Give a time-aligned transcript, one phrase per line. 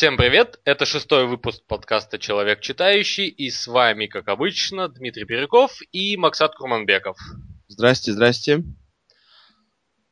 [0.00, 0.58] Всем привет!
[0.64, 6.54] Это шестой выпуск подкаста «Человек читающий» и с вами, как обычно, Дмитрий Бирюков и Максат
[6.54, 7.18] Курманбеков.
[7.68, 8.64] Здрасте, здрасте.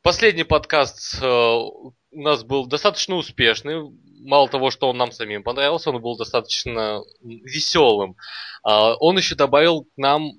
[0.03, 3.91] Последний подкаст э, у нас был достаточно успешный.
[4.19, 8.15] Мало того, что он нам самим понравился, он был достаточно веселым.
[8.63, 10.33] Э, он еще добавил к нам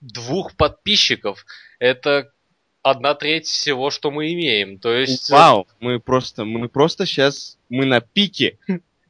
[0.00, 1.44] двух подписчиков.
[1.78, 2.32] Это
[2.80, 4.78] одна треть всего, что мы имеем.
[4.78, 5.30] То есть...
[5.30, 8.56] э, Вау, мы просто, мы просто сейчас, мы на пике.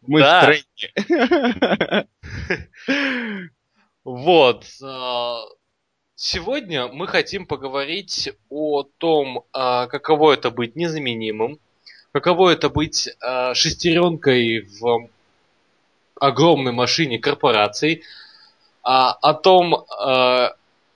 [0.06, 0.42] Мы Да.
[0.42, 2.06] в тренде.
[4.04, 4.66] Вот.
[4.82, 5.40] а,
[6.16, 11.58] Сегодня мы хотим поговорить о том, а, каково это быть незаменимым,
[12.12, 15.08] каково это быть а, шестеренкой в
[16.20, 18.02] огромной машине корпораций,
[18.82, 19.86] а, о том,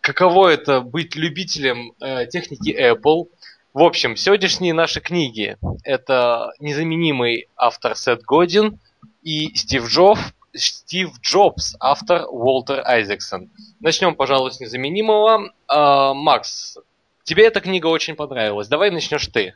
[0.01, 3.29] каково это быть любителем э, техники Apple.
[3.75, 8.79] В общем, сегодняшние наши книги– это незаменимый автор Сет Годин
[9.23, 10.21] и Стив Джобс,
[10.55, 13.51] Стив Джобс, автор Уолтер Айзексон.
[13.81, 15.53] Начнем, пожалуй, с незаменимого.
[15.67, 16.79] А, Макс,
[17.25, 18.69] тебе эта книга очень понравилась.
[18.69, 19.55] Давай начнешь ты.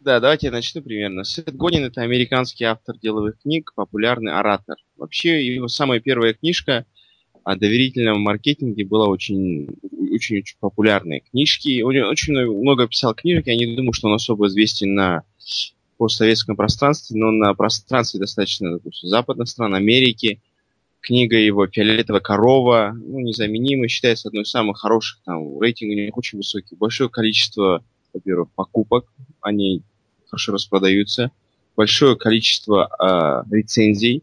[0.00, 1.24] Да, давайте я начну примерно.
[1.24, 4.76] Сет Годин это американский автор деловых книг, популярный оратор.
[4.96, 6.86] Вообще, его самая первая книжка
[7.44, 9.68] о доверительном маркетинге была очень,
[10.10, 11.24] очень, очень популярной.
[11.30, 15.22] Книжки, он очень много писал книжек, я не думаю, что он особо известен на
[16.00, 20.40] постсоветском пространстве, но на пространстве достаточно, допустим, западных стран, Америки.
[21.02, 26.16] Книга его «Фиолетовая корова», ну, незаменимая, считается одной из самых хороших, там, рейтинг у них
[26.16, 26.74] очень высокий.
[26.74, 27.84] Большое количество,
[28.14, 29.12] во-первых, покупок,
[29.42, 29.82] они
[30.26, 31.32] хорошо распродаются.
[31.76, 34.22] Большое количество э, рецензий,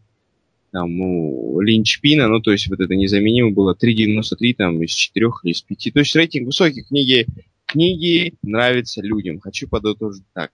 [0.72, 5.52] там, ну, линчпина, ну, то есть вот это незаменимо было 3,93 там из 4 или
[5.52, 5.92] из 5.
[5.92, 7.26] То есть рейтинг высокий, книги,
[7.66, 9.38] книги нравятся людям.
[9.38, 10.50] Хочу подытожить так.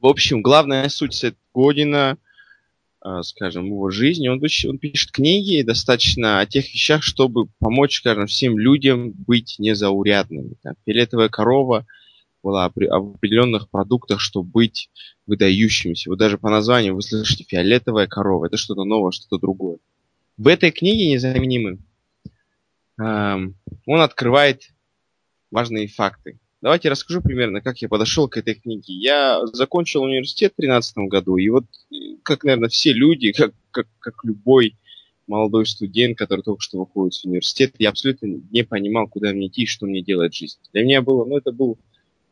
[0.00, 2.18] В общем, главная суть Сет Година,
[3.04, 8.26] э, скажем, его жизни, он, он пишет книги достаточно о тех вещах, чтобы помочь, скажем,
[8.26, 10.54] всем людям быть незаурядными.
[10.62, 11.86] Там, «Фиолетовая корова»
[12.42, 14.90] была при- определенных продуктах, чтобы быть
[15.26, 16.10] выдающимся.
[16.10, 18.46] Вот даже по названию вы слышите «Фиолетовая корова».
[18.46, 19.78] Это что-то новое, что-то другое.
[20.36, 21.78] В этой книге «Незаменимый»
[22.98, 23.56] эм,
[23.86, 24.68] он открывает
[25.50, 26.38] важные факты.
[26.62, 28.94] Давайте расскажу примерно, как я подошел к этой книге.
[28.94, 33.86] Я закончил университет в 2013 году, и вот, э, как, наверное, все люди, как, как,
[33.98, 34.76] как любой
[35.26, 39.62] молодой студент, который только что выходит с университета, я абсолютно не понимал, куда мне идти
[39.62, 40.60] и что мне делать в жизни.
[40.72, 41.78] Для меня было, ну, это был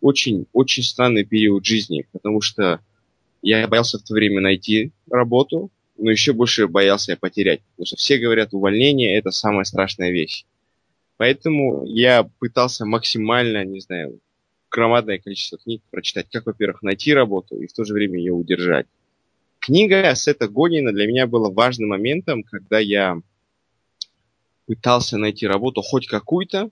[0.00, 2.80] очень, очень странный период жизни, потому что
[3.42, 7.60] я боялся в то время найти работу, но еще больше боялся я потерять.
[7.72, 10.44] Потому что все говорят, увольнение– это самая страшная вещь.
[11.24, 14.20] Поэтому я пытался максимально, не знаю,
[14.70, 18.86] громадное количество книг прочитать, как, во-первых, найти работу и в то же время ее удержать.
[19.58, 23.22] Книга Сета Година для меня была важным моментом, когда я
[24.66, 26.68] пытался найти работу хоть какую-то,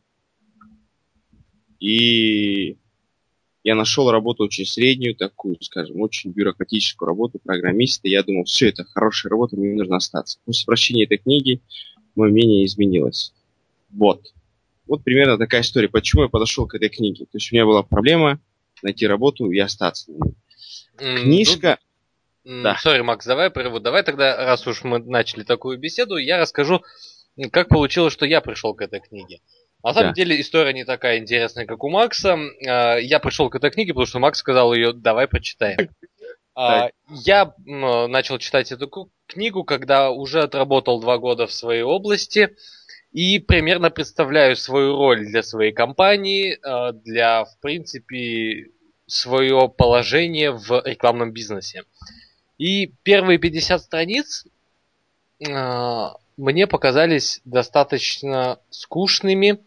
[1.81, 2.77] и
[3.65, 8.07] я нашел работу очень среднюю, такую, скажем, очень бюрократическую работу программиста.
[8.07, 10.41] Я думал, все, это хорошая работа, мне нужно остаться.
[10.45, 11.63] После прочтения этой книги
[12.15, 13.33] мое мнение изменилось.
[13.89, 14.31] Вот.
[14.93, 15.89] Вот примерно такая история.
[15.89, 17.25] Почему я подошел к этой книге?
[17.25, 18.39] То есть у меня была проблема
[18.83, 20.13] найти работу и остаться.
[20.13, 20.35] на ней.
[20.99, 21.79] М, Книжка...
[22.45, 22.77] ну, да.
[23.03, 23.81] Макс, давай прерву.
[23.81, 26.83] Давай тогда, раз уж мы начали такую беседу, я расскажу,
[27.53, 29.41] как получилось, что я пришел к этой книге.
[29.83, 30.15] На самом Да.
[30.15, 32.39] деле история не такая интересная, как у Макса.
[32.69, 35.89] А, Я пришел к этой книге, потому что Макс сказал ее, давай прочитаем.
[36.55, 36.91] А,
[37.25, 42.55] Я начал читать эту книгу, когда уже отработал два года в своей области
[43.13, 48.71] и примерно представляю свою роль для своей компании, а, для, в принципе,
[49.07, 51.85] свое положение в рекламном бизнесе.
[52.59, 54.47] И первые 50 страниц
[55.47, 59.59] а, мне показались достаточно скучными,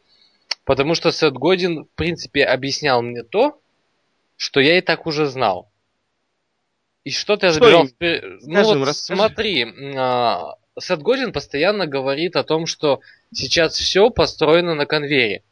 [0.63, 3.59] потому что Сет Годин, в принципе, объяснял мне то,
[4.38, 5.69] что я и так уже знал.
[7.03, 7.88] И Что забирал им?
[7.88, 9.18] впер- Ну Скажем, вот расскажи.
[9.19, 13.00] смотри, а, Сет Годин постоянно говорит о том, что
[13.33, 15.44] сейчас все построено на конвейере.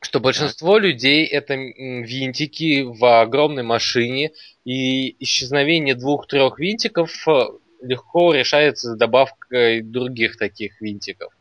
[0.00, 4.30] Что большинство людей это винтики в огромной машине,
[4.64, 7.46] и исчезновение двух-трех винтиков э,
[7.82, 11.32] легко решается добавкой других таких винтиков.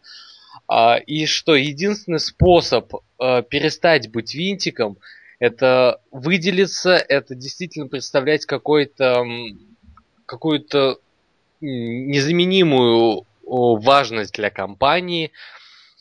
[0.68, 4.98] А, И что единственный способ э, перестать быть винтиком,
[5.38, 9.24] это выделиться, это действительно представлять какой-то
[10.26, 11.00] какую-то
[11.62, 15.32] незаменимую важность для компании.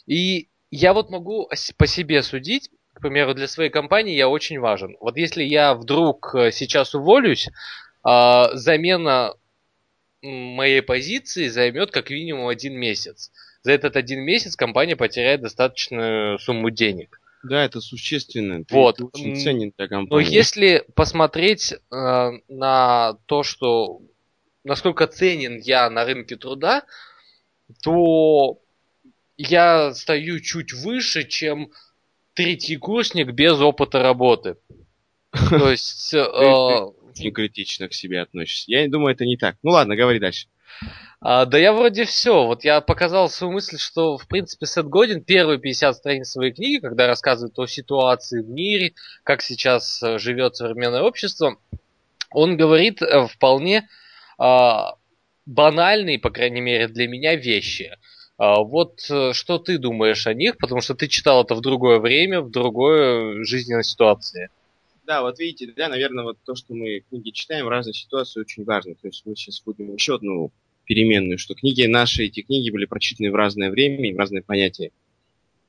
[0.06, 4.97] И я вот могу по себе судить, к примеру, для своей компании я очень важен.
[5.00, 7.49] Вот если я вдруг э, сейчас уволюсь,
[8.03, 9.35] а, замена
[10.23, 13.31] моей позиции займет как минимум один месяц.
[13.62, 17.20] За этот один месяц компания потеряет достаточную сумму денег.
[17.43, 18.64] Да, это существенно.
[18.70, 18.97] Вот.
[18.97, 20.35] Ты очень ценен для Но компании.
[20.35, 24.00] если посмотреть э, на то, что
[24.66, 26.84] насколько ценен я на рынке труда,
[27.82, 28.58] то
[29.36, 31.70] я стою чуть выше, чем
[32.34, 34.56] третий курсник без опыта работы.
[35.50, 38.70] То есть э, Очень критично к себе относишься.
[38.70, 39.56] Я думаю, это не так.
[39.62, 40.48] Ну ладно, говори дальше.
[41.20, 42.46] А, да я вроде все.
[42.46, 46.80] Вот я показал свою мысль, что, в принципе, Сет Годин первые 50 страниц своей книги,
[46.80, 51.58] когда рассказывает о ситуации в мире, как сейчас э, живет современное общество,
[52.30, 53.88] он говорит э, вполне
[54.38, 57.96] банальные, по крайней мере, для меня вещи.
[58.38, 62.00] А, вот э, что ты думаешь о них, потому что ты читал это в другое
[62.00, 64.50] время, в другой жизненной ситуации.
[65.06, 68.94] Да, вот видите, да, наверное, вот то, что мы книги читаем, разные ситуации очень важно.
[68.94, 70.50] То есть мы сейчас будем еще одну
[70.84, 74.90] переменную, что книги наши, эти книги были прочитаны в разное время и в разные понятия.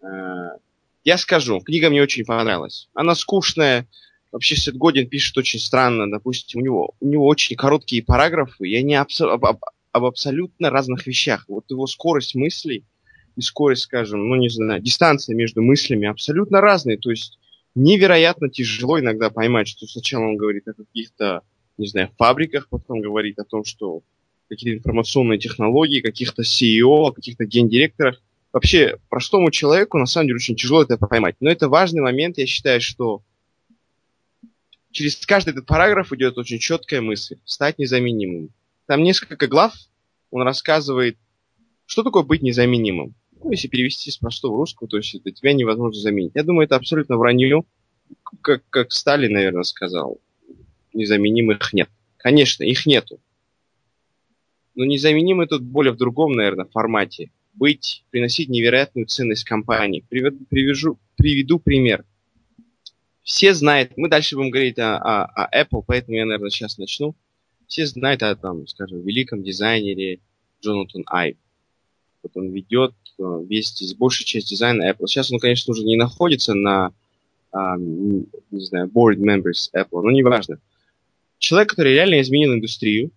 [0.01, 0.57] Э,
[1.05, 2.89] Я скажу, книга мне очень понравилась.
[2.93, 3.87] Она скучная,
[4.31, 8.75] вообще Сет Годин пишет очень странно, допустим, у него, у него очень короткие параграфы, и
[8.75, 11.45] они абсо- об, об- об абсолютно разных вещах.
[11.47, 12.85] Вот его скорость мыслей
[13.35, 16.97] и скорость, скажем, ну не знаю, дистанция между мыслями абсолютно разные.
[16.97, 17.37] То есть
[17.75, 21.41] невероятно тяжело иногда поймать, что сначала он говорит о каких-то,
[21.77, 24.01] не знаю, фабриках, потом говорит о том, что
[24.49, 28.21] какие-то информационные технологии, каких-то CEO, каких-то гендиректорах.
[28.53, 31.35] Вообще, простому человеку, на самом деле, очень тяжело это поймать.
[31.39, 33.21] Но это важный момент, я считаю, что
[34.97, 37.37] через каждый этот параграф идет очень четкая мысль.
[37.45, 38.49] Стать незаменимым.
[38.87, 39.73] Там несколько глав,
[40.31, 41.17] он рассказывает,
[41.85, 43.13] что такое быть незаменимым.
[43.43, 46.31] Ну, если перевести с простого русского, то есть это тебя невозможно заменить.
[46.33, 47.63] Я думаю, это абсолютно вранье,
[48.41, 50.19] как, как Сталин, наверное, сказал.
[50.93, 51.89] Незаменимых нет.
[52.17, 53.19] Конечно, их нету.
[54.73, 57.29] Но незаменимы тут более в другом, наверное, формате.
[57.53, 60.03] Быть, приносить невероятную ценность компании.
[60.09, 62.03] Привяжу, приведу пример.
[63.27, 67.13] Все знают, мы дальше будем говорить о, о, о Apple, поэтому я, наверное, сейчас начну.
[67.67, 70.21] Все знают о, там, скажем, великом дизайнере
[70.63, 71.35] Джонатан Айв.
[72.23, 75.07] Вот он ведет э, весь, большую часть дизайна Apple.
[75.07, 76.93] Сейчас он, конечно, уже не находится на,
[77.51, 80.59] а, не знаю, board members Apple, но неважно.
[81.37, 83.11] Человек, который реально изменил индустрию,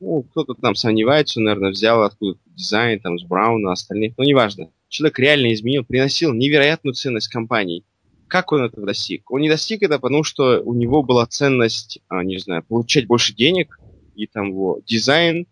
[0.00, 4.70] ну, кто-то там сомневается, наверное, взял откуда дизайн, там, с Брауна, остальных, но неважно.
[4.88, 7.84] Человек реально изменил, приносил невероятную ценность компании.
[8.34, 9.30] Как он этого достиг?
[9.30, 13.32] Он не достиг это, потому что у него была ценность, а, не знаю, получать больше
[13.32, 13.78] денег,
[14.16, 15.46] и там его дизайн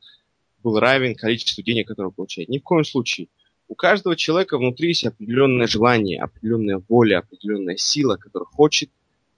[0.65, 2.49] был равен количеству денег, которые получает.
[2.49, 3.29] Ни в коем случае.
[3.69, 8.91] У каждого человека внутри есть определенное желание, определенная воля, определенная сила, которая хочет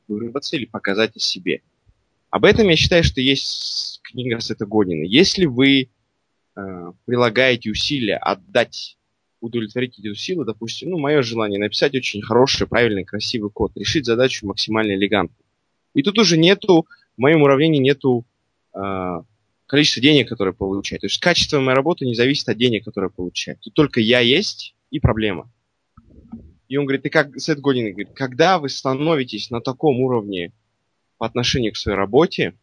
[0.08, 1.61] вырваться или показать о себе.
[2.31, 5.05] Об этом я считаю, что есть книга Сета Година.
[5.05, 5.91] Если вы
[6.56, 8.96] э, прилагаете усилия отдать,
[9.44, 14.46] удовлетворить эти силы, допустим, ну, мое желание написать очень хороший, правильный, красивый код, решить задачу
[14.46, 15.36] максимально элегантно.
[15.94, 16.86] И тут уже нету,
[17.17, 18.24] в моем уравнении нету
[18.74, 19.22] э,
[19.67, 21.01] количества денег, которые получаю.
[21.01, 23.58] То есть качество моей работы не зависит от денег, которые получаю.
[23.60, 25.51] Тут только я есть и проблема.
[26.69, 30.53] И он говорит, ты как, Сет Годин говорит, когда вы становитесь на таком уровне
[31.19, 32.55] по отношению к своей работе,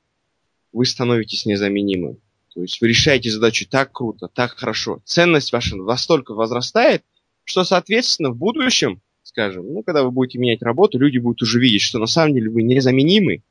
[0.73, 2.17] вы становитесь незаменимым.
[2.53, 5.01] То есть вы решаете задачу так круто, так хорошо.
[5.05, 7.03] Ценность ваша настолько возрастает,
[7.43, 11.81] что, соответственно, в будущем, скажем, ну, когда вы будете менять работу, люди будут уже видеть,
[11.81, 13.43] что на самом деле вы незаменимы,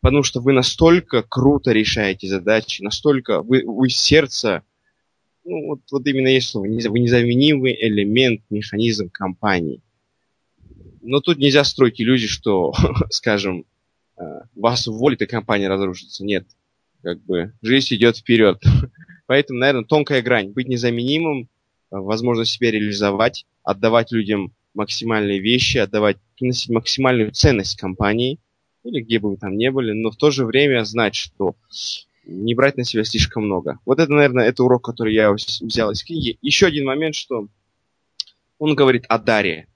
[0.00, 4.62] потому что вы настолько круто решаете задачи, настолько вы, вы сердце,
[5.44, 9.82] ну, вот, вот именно есть слово, вы незаменимый элемент, механизм компании.
[11.02, 12.72] Но тут нельзя строить иллюзии, что,
[13.10, 13.66] скажем,
[14.54, 16.24] вас уволит и компания разрушится.
[16.24, 16.46] Нет.
[17.02, 18.62] Как бы жизнь идет вперед.
[19.26, 20.52] Поэтому, наверное, тонкая грань.
[20.52, 21.48] Быть незаменимым,
[21.90, 28.38] возможно себя реализовать, отдавать людям максимальные вещи, отдавать, приносить максимальную ценность компании,
[28.84, 31.54] или где бы вы там не были, но в то же время знать, что
[32.24, 33.78] не брать на себя слишком много.
[33.84, 36.38] Вот это, наверное, это урок, который я взял из книги.
[36.40, 37.48] Еще один момент, что
[38.58, 39.66] он говорит о даре.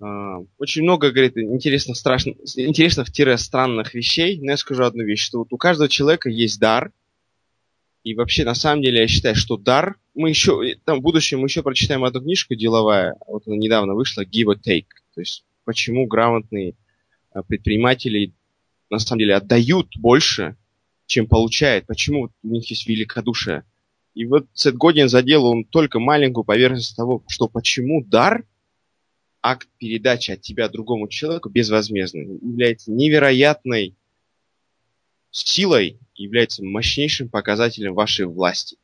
[0.00, 5.58] Очень много, говорит, интересных, страшных, интересных-странных вещей, но я скажу одну вещь, что вот у
[5.58, 6.92] каждого человека есть дар,
[8.02, 11.48] и вообще, на самом деле, я считаю, что дар, мы еще, там, в будущем мы
[11.48, 16.06] еще прочитаем одну книжку деловая, вот она недавно вышла, Give or Take, то есть, почему
[16.06, 16.76] грамотные
[17.46, 18.32] предприниматели,
[18.88, 20.56] на самом деле, отдают больше,
[21.04, 23.64] чем получают, почему у них есть великодушие.
[24.14, 28.46] И вот Сет Годин задел он только маленькую поверхность того, что почему дар
[29.42, 33.94] акт передачи от тебя другому человеку безвозмездный является невероятной
[35.30, 38.76] силой является мощнейшим показателем вашей власти.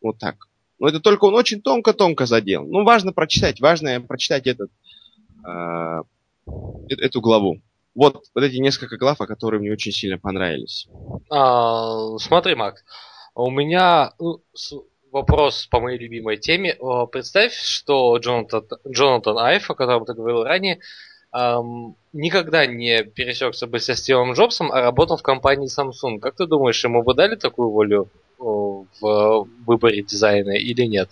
[0.00, 0.48] Вот так.
[0.78, 2.64] Но это только он очень тонко-тонко задел.
[2.64, 4.70] Ну, важно прочитать, важно прочитать этот,
[5.46, 6.02] э,
[6.88, 7.60] эту главу.
[7.94, 10.86] Вот, вот эти несколько глав, которые мне очень сильно понравились.
[11.30, 12.84] А, смотри, Макс,
[13.34, 14.42] у меня ну,
[15.12, 16.76] вопрос по моей любимой теме.
[17.10, 20.80] Представь, что Джонатан, Джонатан Айф, о котором ты говорил ранее,
[21.32, 26.20] эм, никогда не пересекся бы со Стивом Джобсом, а работал в компании Samsung.
[26.20, 31.10] Как ты думаешь, ему бы дали такую волю в выборе дизайна или нет?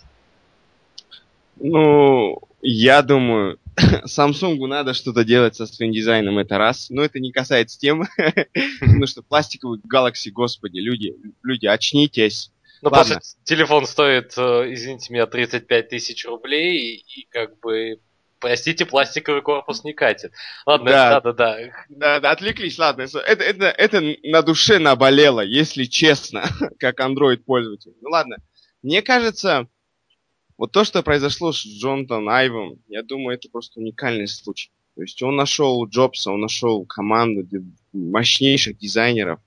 [1.59, 3.59] Ну, я думаю,
[4.05, 6.89] Samsung надо что-то делать со своим дизайном, это раз.
[6.89, 8.07] Но это не касается темы.
[8.79, 12.51] Потому что пластиковый Galaxy, господи, люди, люди, очнитесь.
[12.89, 17.99] Ну, просто телефон стоит, э, извините меня, 35 тысяч рублей, и, и как бы
[18.39, 20.31] Простите, пластиковый корпус не катит.
[20.65, 21.57] Ладно, да, да, да.
[21.89, 23.01] Да, да, отвлеклись, ладно.
[23.01, 26.43] Это, это, это на душе наболело, если честно,
[26.79, 27.93] как Android-пользователь.
[28.01, 28.37] Ну ладно.
[28.83, 29.67] Мне кажется,
[30.57, 34.69] вот то, что произошло с Джонатан Айвом, я думаю, это просто уникальный случай.
[34.95, 37.47] То есть он нашел Джобса, он нашел команду
[37.91, 39.39] мощнейших дизайнеров.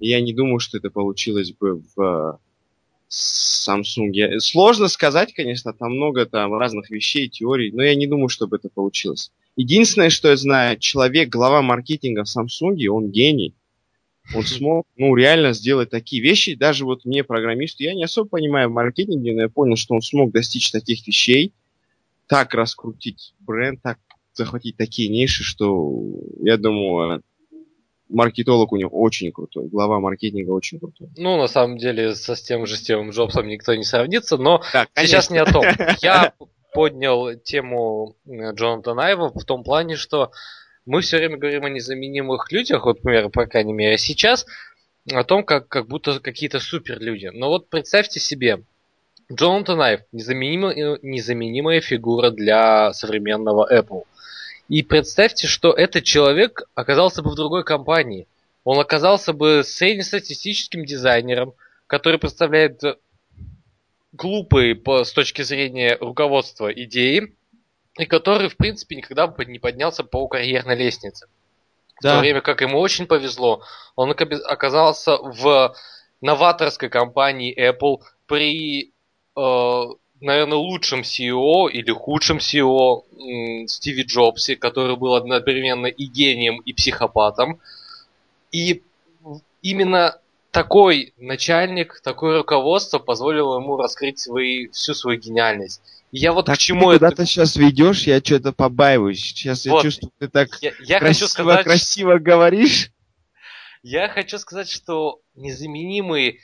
[0.00, 2.40] И я не думаю, что это получилось бы в
[3.12, 4.40] Samsung.
[4.40, 8.68] Сложно сказать, конечно, там много там разных вещей, теорий, но я не думаю, чтобы это
[8.68, 9.30] получилось.
[9.56, 13.54] Единственное, что я знаю, человек, глава маркетинга в Samsung, он гений.
[14.34, 16.54] Он смог, ну, реально сделать такие вещи.
[16.54, 20.00] Даже вот мне, программисту, я не особо понимаю в маркетинге, но я понял, что он
[20.00, 21.52] смог достичь таких вещей,
[22.26, 23.98] так раскрутить бренд, так
[24.32, 26.02] захватить такие ниши, что
[26.40, 27.22] я думаю,
[28.12, 31.08] маркетолог у него очень крутой, глава маркетинга очень крутой.
[31.16, 34.86] Ну, на самом деле, со с тем же Стивом Джобсом никто не сравнится, но да,
[34.96, 35.64] сейчас не о том.
[36.00, 36.34] Я
[36.72, 40.30] поднял тему Джонатана Айва в том плане, что
[40.86, 44.46] мы все время говорим о незаменимых людях, вот, например, по крайней мере, сейчас,
[45.10, 47.30] о том, как, как будто какие-то суперлюди.
[47.32, 48.62] Но вот представьте себе,
[49.32, 54.04] Джонатан Айв незаменимая, незаменимая фигура для современного Apple.
[54.72, 58.26] И представьте, что этот человек оказался бы в другой компании.
[58.64, 61.52] Он оказался бы среднестатистическим дизайнером,
[61.86, 62.80] который представляет
[64.12, 67.36] глупые по, с точки зрения руководства идеи,
[67.98, 71.26] и который, в принципе, никогда бы не поднялся по карьерной лестнице.
[72.00, 72.12] Да.
[72.12, 73.62] В то время как ему очень повезло,
[73.94, 75.76] он оказался в
[76.22, 78.94] новаторской компании Apple при
[79.36, 79.82] э,
[80.22, 83.02] наверное, лучшим CEO или худшим CEO
[83.66, 87.60] Стиви Джобсе, который был одновременно и гением, и психопатом.
[88.52, 88.82] И
[89.62, 90.18] именно
[90.50, 95.82] такой начальник, такое руководство позволило ему раскрыть свои, всю свою гениальность.
[96.12, 97.06] И я вот так к чему ты это...
[97.06, 99.20] Куда ты сейчас ведешь, я что-то побаиваюсь.
[99.20, 99.78] Сейчас вот.
[99.78, 102.90] я чувствую, ты так я, я красиво, хочу сказать, красиво говоришь.
[103.82, 106.38] Я хочу сказать, что незаменимый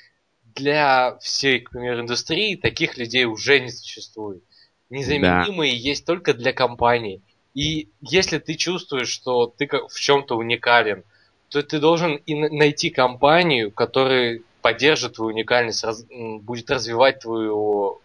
[0.58, 4.42] для всей, к примеру, индустрии таких людей уже не существует.
[4.90, 5.78] Незаменимые да.
[5.78, 7.22] есть только для компаний.
[7.54, 11.04] И если ты чувствуешь, что ты в чем-то уникален,
[11.48, 18.00] то ты должен и найти компанию, которая поддержит твою уникальность, раз, будет развивать твою,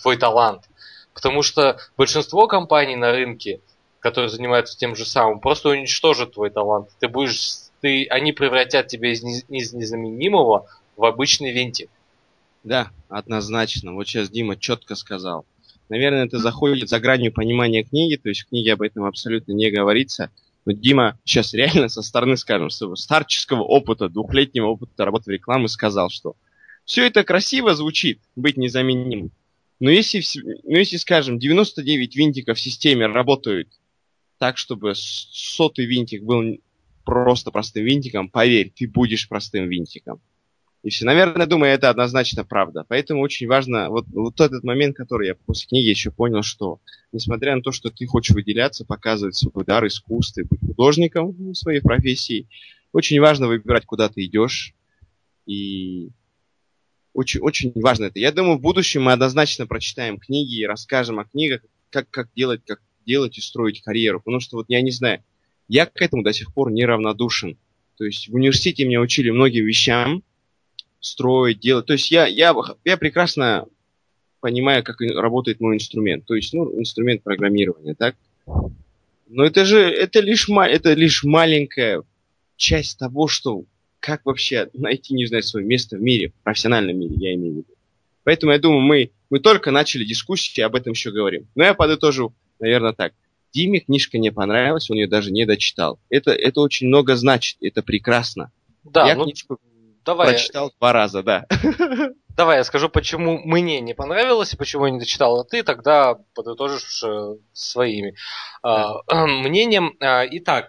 [0.00, 0.64] твой талант.
[1.14, 3.60] Потому что большинство компаний на рынке,
[4.00, 6.90] которые занимаются тем же самым, просто уничтожат твой талант.
[7.00, 11.90] Ты будешь, ты, они превратят тебя из, из незаменимого в обычный винтик.
[12.64, 13.94] Да, однозначно.
[13.94, 15.46] Вот сейчас Дима четко сказал.
[15.88, 19.70] Наверное, это заходит за гранью понимания книги, то есть в книге об этом абсолютно не
[19.70, 20.30] говорится.
[20.64, 25.68] Но Дима сейчас реально со стороны, скажем, своего старческого опыта, двухлетнего опыта работы в рекламе
[25.68, 26.34] сказал, что
[26.84, 29.30] все это красиво звучит, быть незаменимым.
[29.78, 30.22] Но если,
[30.64, 33.68] ну, если, скажем, 99 винтиков в системе работают
[34.38, 36.58] так, чтобы сотый винтик был
[37.04, 40.20] просто простым винтиком, поверь, ты будешь простым винтиком.
[40.86, 41.04] И все.
[41.04, 42.84] Наверное, думаю, это однозначно правда.
[42.86, 46.78] Поэтому очень важно, вот, вот этот момент, который я после книги еще понял, что
[47.10, 51.80] несмотря на то, что ты хочешь выделяться, показывать свой дар искусства, быть художником в своей
[51.80, 52.46] профессии,
[52.92, 54.74] очень важно выбирать, куда ты идешь.
[55.44, 56.10] И
[57.12, 58.20] очень, очень важно это.
[58.20, 62.60] Я думаю, в будущем мы однозначно прочитаем книги и расскажем о книгах, как, как делать,
[62.64, 64.20] как делать и строить карьеру.
[64.20, 65.24] Потому что вот я не знаю,
[65.66, 67.58] я к этому до сих пор неравнодушен.
[67.98, 70.22] То есть в университете меня учили многим вещам,
[71.00, 71.86] строить, делать.
[71.86, 73.66] То есть я, я, я прекрасно
[74.40, 76.24] понимаю, как работает мой инструмент.
[76.24, 78.16] То есть, ну, инструмент программирования, так?
[79.28, 82.02] Но это же, это лишь, это лишь маленькая
[82.56, 83.64] часть того, что
[83.98, 87.56] как вообще найти, не знаю, свое место в мире, в профессиональном мире, я имею в
[87.56, 87.74] виду.
[88.22, 91.48] Поэтому я думаю, мы, мы только начали дискуссии, об этом еще говорим.
[91.54, 93.14] Но я подытожу, наверное, так.
[93.52, 95.98] Диме книжка не понравилась, он ее даже не дочитал.
[96.08, 98.52] Это, это очень много значит, это прекрасно.
[98.84, 99.58] Да, я ну, книжку
[100.06, 100.28] давай.
[100.28, 101.46] прочитал два раза, да.
[102.36, 106.16] Давай я скажу, почему мне не понравилось и почему я не дочитал, а ты тогда
[106.34, 108.14] подытожишь э, своими
[108.62, 109.00] да.
[109.10, 109.96] э, мнением.
[110.00, 110.68] Э, итак,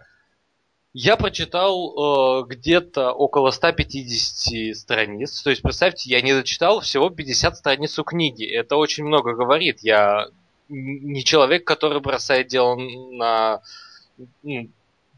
[0.93, 5.41] я прочитал э, где-то около 150 страниц.
[5.43, 8.45] То есть, представьте, я не дочитал всего 50 страниц у книги.
[8.45, 9.79] Это очень много говорит.
[9.81, 10.27] Я
[10.69, 13.61] не человек, который бросает дело на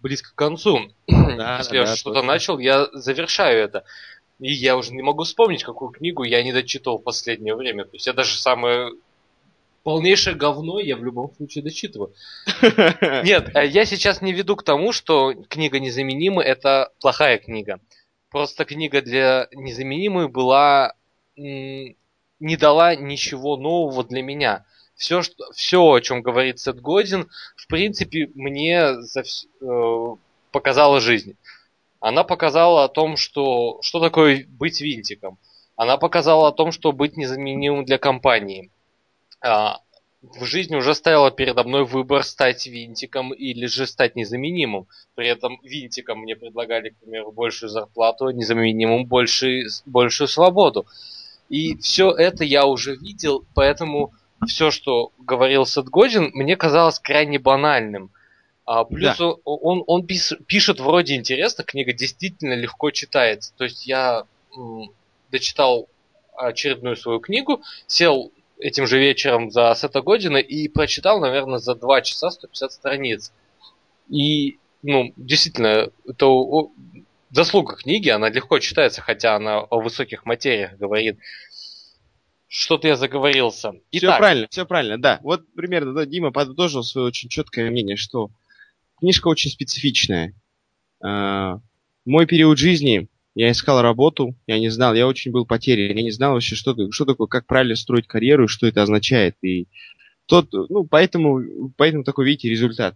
[0.01, 0.79] близко к концу.
[1.07, 3.85] Да, Если да, я да, что-то начал, я завершаю это.
[4.39, 7.85] И я уже не могу вспомнить, какую книгу я не дочитывал в последнее время.
[7.85, 8.91] То есть я даже самое
[9.83, 12.13] полнейшее говно я в любом случае дочитываю.
[13.23, 17.79] Нет, э, я сейчас не веду к тому, что книга незаменимая это плохая книга.
[18.29, 20.93] Просто книга для незаменимой была
[21.35, 21.95] не
[22.57, 24.65] дала ничего нового для меня.
[24.99, 30.15] Все, что, все о чем говорит Сет Годин, в принципе, мне за, э,
[30.51, 31.37] показала жизнь.
[32.01, 35.39] Она показала о том, что, что такое быть винтиком.
[35.77, 38.71] Она показала о том, что быть незаменимым для компании.
[39.39, 39.79] А,
[40.21, 44.89] в жизни уже стояла передо мной выбор стать винтиком или же стать незаменимым.
[45.15, 50.85] При этом винтиком мне предлагали, к примеру, большую зарплату, а незаменимым больше, большую свободу.
[51.47, 54.11] И все это я уже видел, поэтому
[54.47, 58.11] все, что говорил Сет Годин, мне казалось крайне банальным.
[58.65, 59.25] А плюс да.
[59.25, 63.51] он, он, он пишет вроде интересно, книга действительно легко читается.
[63.57, 64.91] То есть я м,
[65.31, 65.87] дочитал
[66.37, 72.01] очередную свою книгу, сел этим же вечером за Сета Година и прочитал, наверное, за 2
[72.01, 73.33] часа 150 страниц.
[74.09, 76.27] И, ну, действительно, это
[77.31, 81.17] заслуга книги, она легко читается, хотя она о высоких материях говорит.
[82.49, 83.73] Что-то я заговорился.
[83.91, 84.15] Итак.
[84.15, 85.19] Все правильно, все правильно, да.
[85.21, 88.31] Вот примерно, да, Дима подытожил свое очень четкое мнение, что
[88.97, 90.33] книжка очень специфичная.
[90.99, 91.59] А,
[92.05, 96.09] мой период жизни, я искал работу, я не знал, я очень был потерян, я не
[96.09, 99.35] знал вообще, что, что такое, как правильно строить карьеру и что это означает.
[99.43, 99.67] И
[100.25, 102.95] тот, ну, поэтому, поэтому такой, видите, результат.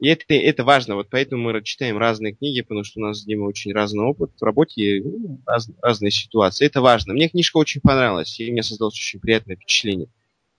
[0.00, 3.24] И это, это важно, вот поэтому мы читаем разные книги, потому что у нас с
[3.24, 6.66] Димой очень разный опыт в работе, ну, раз, разные ситуации.
[6.66, 7.14] Это важно.
[7.14, 10.08] Мне книжка очень понравилась, и мне создалось очень приятное впечатление.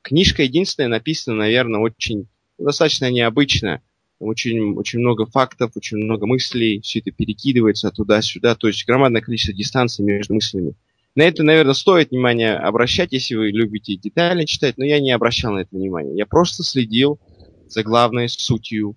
[0.02, 3.82] Книжка единственная написана, наверное, очень достаточно необычно
[4.20, 9.54] очень, очень много фактов, очень много мыслей, все это перекидывается туда-сюда, то есть громадное количество
[9.54, 10.74] дистанций между мыслями.
[11.16, 15.54] На это, наверное, стоит внимание обращать, если вы любите детально читать, но я не обращал
[15.54, 16.16] на это внимания.
[16.16, 17.20] Я просто следил
[17.68, 18.96] за главной сутью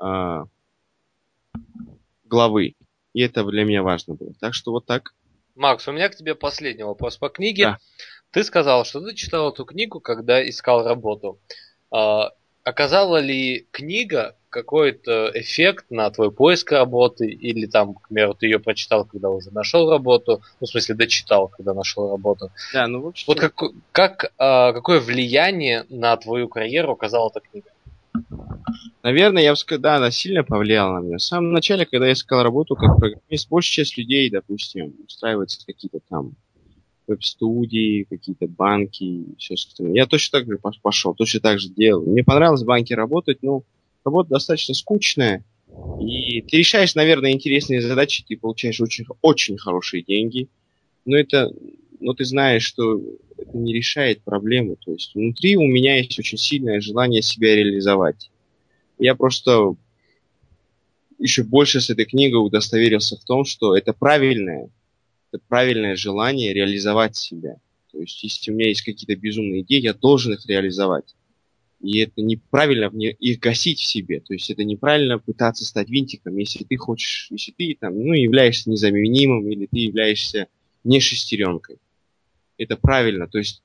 [0.00, 0.44] э,
[2.24, 2.74] главы.
[3.12, 4.32] И это для меня важно было.
[4.40, 5.14] Так что вот так.
[5.54, 7.64] Макс, у меня к тебе последний вопрос по книге.
[7.64, 7.78] Да.
[8.30, 11.40] Ты сказал, что ты читал эту книгу, когда искал работу.
[11.90, 12.30] А,
[12.62, 18.58] оказала ли книга какой-то эффект на твой поиск работы, или там, к примеру, ты ее
[18.58, 22.50] прочитал, когда уже нашел работу, ну, в смысле, дочитал, когда нашел работу.
[22.72, 23.24] Да, ну, вообще...
[23.26, 23.54] Вот как,
[23.92, 27.70] как, а, какое влияние на твою карьеру оказала эта книга?
[29.02, 31.16] Наверное, я бы сказал, да, она сильно повлияла на меня.
[31.16, 36.00] В самом начале, когда я искал работу как программист, большая часть людей, допустим, устраиваются какие-то
[36.08, 36.32] там
[37.06, 39.96] веб-студии, какие-то банки все остальное.
[39.96, 42.04] Я точно так же пошел, точно так же делал.
[42.04, 43.62] Мне понравилось в банке работать, но
[44.04, 45.44] работа достаточно скучная.
[46.00, 50.48] И ты решаешь, наверное, интересные задачи, ты получаешь очень, очень хорошие деньги.
[51.04, 51.52] Но это,
[52.00, 53.00] но ты знаешь, что
[53.36, 54.76] это не решает проблему.
[54.76, 58.30] То есть внутри у меня есть очень сильное желание себя реализовать.
[58.98, 59.76] Я просто
[61.18, 64.70] еще больше с этой книгой удостоверился в том, что это правильное,
[65.30, 67.56] это правильное желание реализовать себя.
[67.92, 71.14] То есть, если у меня есть какие-то безумные идеи, я должен их реализовать.
[71.80, 74.20] И это неправильно их гасить в себе.
[74.20, 78.70] То есть это неправильно пытаться стать винтиком, если ты хочешь, если ты там, ну, являешься
[78.70, 80.48] незаменимым или ты являешься
[80.84, 81.78] не шестеренкой.
[82.60, 83.26] Это правильно.
[83.26, 83.62] То есть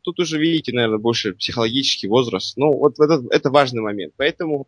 [0.00, 2.56] тут уже видите, наверное, больше психологический возраст.
[2.56, 4.14] Но вот это, это важный момент.
[4.16, 4.66] Поэтому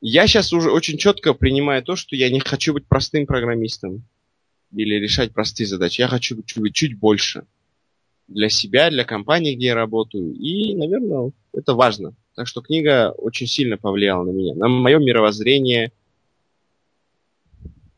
[0.00, 4.04] я сейчас уже очень четко принимаю то, что я не хочу быть простым программистом
[4.72, 6.00] или решать простые задачи.
[6.00, 7.44] Я хочу быть чуть больше
[8.28, 10.32] для себя, для компании, где я работаю.
[10.32, 12.14] И, наверное, это важно.
[12.36, 15.90] Так что книга очень сильно повлияла на меня, на мое мировоззрение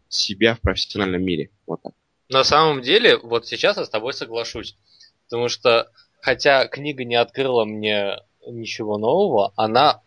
[0.09, 1.51] себя в профессиональном мире.
[1.66, 1.92] Вот так.
[2.28, 4.76] На самом деле, вот сейчас я с тобой соглашусь.
[5.24, 10.02] Потому что, хотя книга не открыла мне ничего нового, она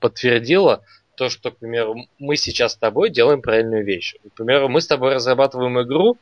[0.00, 0.82] подтвердила
[1.16, 4.14] то, что, к примеру, мы сейчас с тобой делаем правильную вещь.
[4.28, 6.18] К примеру, мы с тобой разрабатываем игру,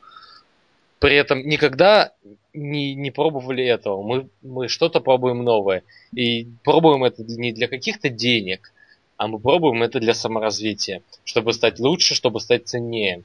[1.01, 2.13] при этом никогда
[2.55, 4.03] не, не пробовали этого.
[4.03, 5.83] Мы, мы что-то пробуем новое.
[6.15, 8.73] И пробуем это не для каких-то денег,
[9.17, 13.25] а мы пробуем это для саморазвития, чтобы стать лучше, чтобы стать ценнее.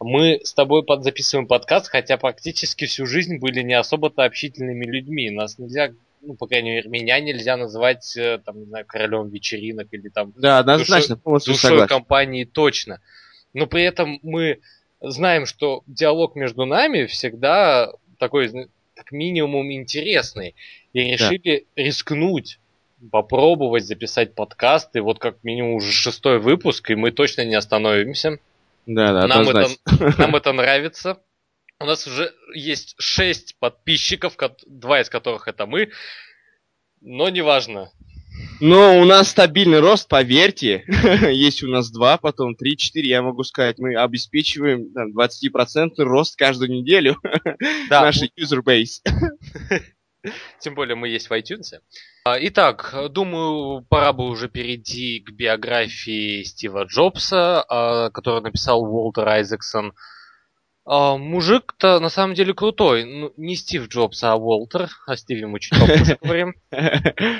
[0.00, 5.30] Мы с тобой под записываем подкаст, хотя практически всю жизнь были не особо-то общительными людьми.
[5.30, 9.88] Нас нельзя, ну, по крайней мере, меня нельзя называть, э, там, не знаю, королем вечеринок
[9.92, 10.32] или там...
[10.36, 11.88] Да, однозначно, полностью душой согласен.
[11.88, 13.00] компании точно.
[13.54, 14.60] Но при этом мы
[15.00, 18.50] знаем, что диалог между нами всегда такой,
[18.94, 20.54] как минимум, интересный.
[20.92, 21.82] И решили да.
[21.82, 22.58] рискнуть
[23.10, 28.38] попробовать записать подкаст, и вот как минимум уже шестой выпуск, и мы точно не остановимся.
[28.86, 29.68] Да, да, нам это,
[30.18, 31.20] нам это нравится.
[31.78, 35.90] У нас уже есть шесть подписчиков, два из которых это мы,
[37.00, 37.90] но неважно.
[38.60, 40.84] Но у нас стабильный рост, поверьте.
[41.30, 43.10] Есть у нас два, потом три, четыре.
[43.10, 47.16] Я могу сказать, мы обеспечиваем там, 20% рост каждую неделю.
[47.88, 48.02] Да.
[48.02, 49.00] Нашей user base.
[50.60, 51.80] Тем более мы есть в iTunes.
[52.24, 59.28] А, итак, думаю, пора бы уже перейти к биографии Стива Джобса, а, который написал Уолтер
[59.28, 59.94] Айзексон.
[60.84, 63.04] А, мужик-то на самом деле крутой.
[63.04, 64.88] Ну, не Стив Джобс, а Уолтер.
[65.06, 66.54] О Стиве мы чуть попозже говорим.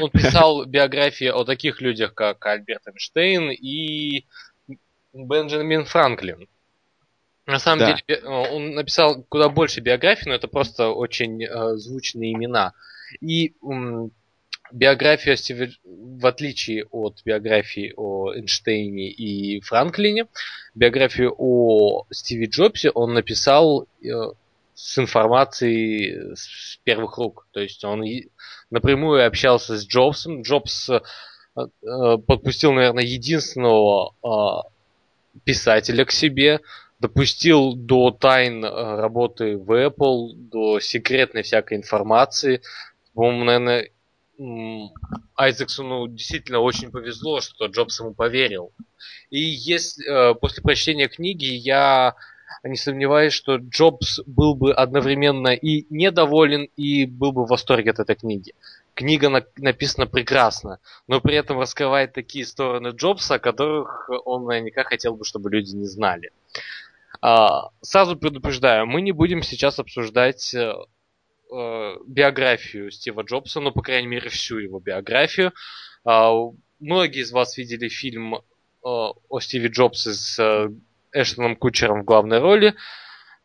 [0.01, 4.27] Он писал биографии о таких людях, как Альберт Эйнштейн и
[5.13, 6.49] Бенджамин Франклин.
[7.47, 7.97] На самом да.
[8.07, 12.73] деле, он написал куда больше биографий, но это просто очень э, звучные имена.
[13.21, 14.11] И м,
[14.73, 15.37] биография
[15.85, 20.27] в отличие от биографии о Эйнштейне и Франклине,
[20.75, 24.09] биографию о Стиве Джобсе он написал э,
[24.75, 27.47] с информацией с первых рук.
[27.53, 28.05] То есть он
[28.71, 30.43] напрямую общался с Джобсом.
[30.43, 31.01] Джобс э,
[31.57, 36.61] э подпустил, наверное, единственного э, писателя к себе,
[36.99, 42.63] допустил до тайн э, работы в Apple, до секретной всякой информации.
[43.15, 43.91] По-моему, наверное,
[45.37, 48.73] Айзексону действительно очень повезло, что Джобс ему поверил.
[49.31, 52.15] И если э, после прочтения книги я
[52.63, 57.99] не сомневаюсь, что Джобс был бы одновременно и недоволен, и был бы в восторге от
[57.99, 58.55] этой книги.
[58.95, 64.85] Книга на, написана прекрасно, но при этом раскрывает такие стороны Джобса, о которых он наверняка
[64.85, 66.31] хотел бы, чтобы люди не знали.
[67.21, 70.73] А, сразу предупреждаю, мы не будем сейчас обсуждать э,
[71.53, 75.53] э, биографию Стива Джобса, ну, по крайней мере, всю его биографию.
[76.05, 76.33] А,
[76.79, 78.41] многие из вас видели фильм э,
[78.83, 80.71] о Стиве Джобсе с
[81.13, 82.75] Эштоном Кучером в главной роли.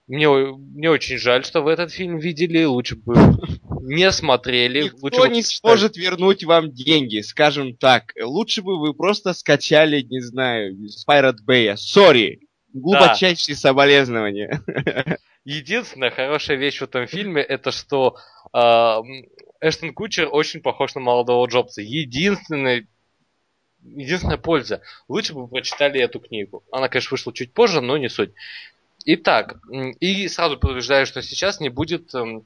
[0.07, 2.65] Мне, мне очень жаль, что вы этот фильм видели.
[2.65, 3.15] Лучше бы
[3.81, 4.83] не смотрели.
[4.83, 8.11] Никто лучше не сможет вернуть вам деньги, скажем так.
[8.21, 11.75] Лучше бы вы просто скачали, не знаю, с Pirate Bay.
[11.75, 12.39] Sorry.
[12.73, 13.59] Глубочайшие да.
[13.61, 14.61] соболезнования.
[15.43, 18.17] Единственная хорошая вещь в этом фильме, это что
[18.53, 18.97] э,
[19.59, 21.81] Эштон Кучер очень похож на молодого Джобса.
[21.81, 22.87] Единственная,
[23.83, 24.81] единственная польза.
[25.07, 26.63] Лучше бы вы прочитали эту книгу.
[26.71, 28.31] Она, конечно, вышла чуть позже, но не суть.
[29.05, 29.57] Итак,
[29.99, 32.41] и сразу предупреждаю, что сейчас не будет э,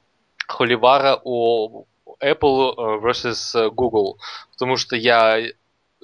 [0.47, 1.85] холивара о
[2.23, 4.19] Apple э, versus Google,
[4.51, 5.41] потому что я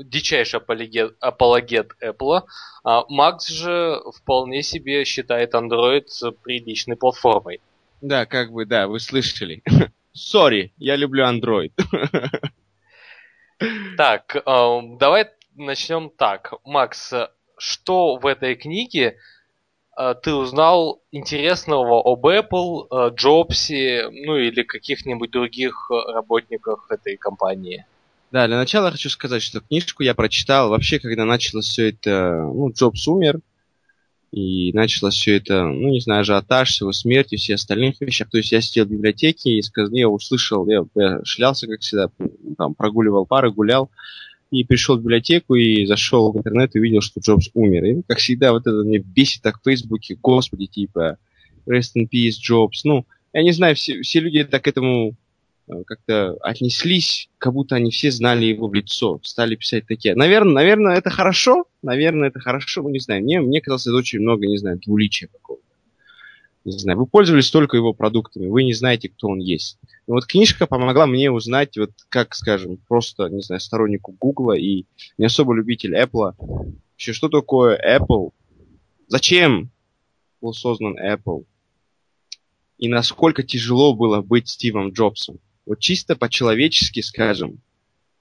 [0.04, 2.44] дичайший апологет, апологет Apple.
[2.84, 6.08] А Макс же вполне себе считает Android
[6.44, 7.62] приличной платформой.
[8.02, 9.64] Да, как бы, да, вы слышали.
[10.14, 11.72] Сори, я люблю Android.
[13.96, 16.56] Так, эм, давай начнем так.
[16.66, 17.14] Макс,
[17.60, 19.18] что в этой книге
[19.96, 27.86] э, ты узнал интересного об Apple, э, Джобсе, ну или каких-нибудь других работниках этой компании?
[28.32, 32.72] Да, для начала хочу сказать, что книжку я прочитал вообще, когда началось все это, ну,
[32.72, 33.42] Джобс умер,
[34.32, 38.30] и началось все это, ну, не знаю, ажиотаж, его смерть и все остальных вещах.
[38.30, 42.10] То есть я сидел в библиотеке и я услышал, я, я шлялся, как всегда,
[42.58, 43.92] там, прогуливал пары, гулял,
[44.50, 47.84] и пришел в библиотеку и зашел в интернет и увидел, что Джобс умер.
[47.84, 51.18] И, как всегда, вот это мне бесит так в Фейсбуке, господи, типа,
[51.68, 52.86] rest in peace, Джобс.
[52.86, 55.18] Ну, я не знаю, все, все люди так этому
[55.88, 60.16] как-то отнеслись, как будто они все знали его в лицо, стали писать такие.
[60.16, 64.20] Наверное, наверное, это хорошо, наверное, это хорошо, ну, не знаю, мне, мне казалось, это очень
[64.20, 65.66] много, не знаю, двуличия какого-то.
[66.64, 69.80] Не знаю, вы пользовались только его продуктами, вы не знаете, кто он есть.
[70.08, 74.86] Но вот книжка помогла мне узнать, вот как, скажем, просто, не знаю, стороннику Гугла и
[75.18, 78.32] не особо любитель Apple, вообще, что такое Apple,
[79.08, 79.72] зачем
[80.40, 81.46] был создан Apple,
[82.78, 85.40] и насколько тяжело было быть Стивом Джобсом
[85.72, 87.62] вот чисто по-человечески, скажем,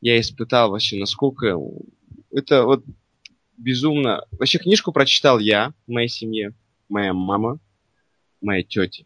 [0.01, 1.59] я испытал вообще, насколько
[2.31, 2.85] это вот
[3.57, 4.25] безумно.
[4.31, 6.55] Вообще книжку прочитал я в моей семье,
[6.89, 7.59] моя мама,
[8.41, 9.03] моя тетя.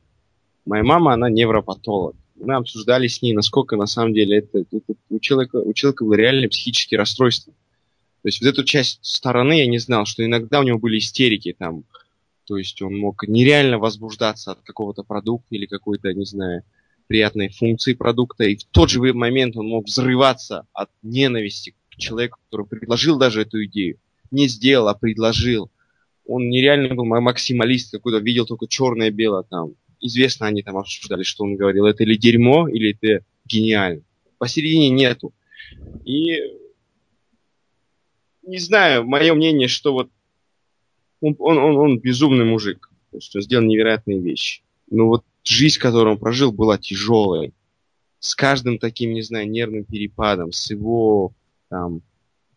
[0.66, 2.16] Моя мама, она невропатолог.
[2.34, 6.12] Мы обсуждали с ней, насколько на самом деле это, это у, человека, у человека было
[6.12, 7.54] реальное психические расстройства.
[8.20, 11.56] То есть вот эту часть стороны я не знал, что иногда у него были истерики
[11.58, 11.84] там.
[12.44, 16.62] То есть он мог нереально возбуждаться от какого-то продукта или какой-то, не знаю,
[17.06, 18.44] приятной функции продукта.
[18.44, 23.42] И в тот же момент он мог взрываться от ненависти к человеку, который предложил даже
[23.42, 23.98] эту идею.
[24.30, 25.70] Не сделал, а предложил.
[26.26, 29.74] Он нереально был максималист какой-то, видел только черное-белое там.
[30.00, 34.02] Известно, они там обсуждали, что он говорил, это или дерьмо, или это гениально.
[34.38, 35.32] Посередине нету.
[36.04, 36.38] И
[38.42, 40.10] не знаю, мое мнение, что вот
[41.20, 44.63] он, он, он, он безумный мужик, что сделал невероятные вещи.
[44.90, 47.54] Но вот жизнь, которую он прожил, была тяжелой.
[48.18, 51.34] С каждым таким, не знаю, нервным перепадом, с его
[51.68, 52.02] там,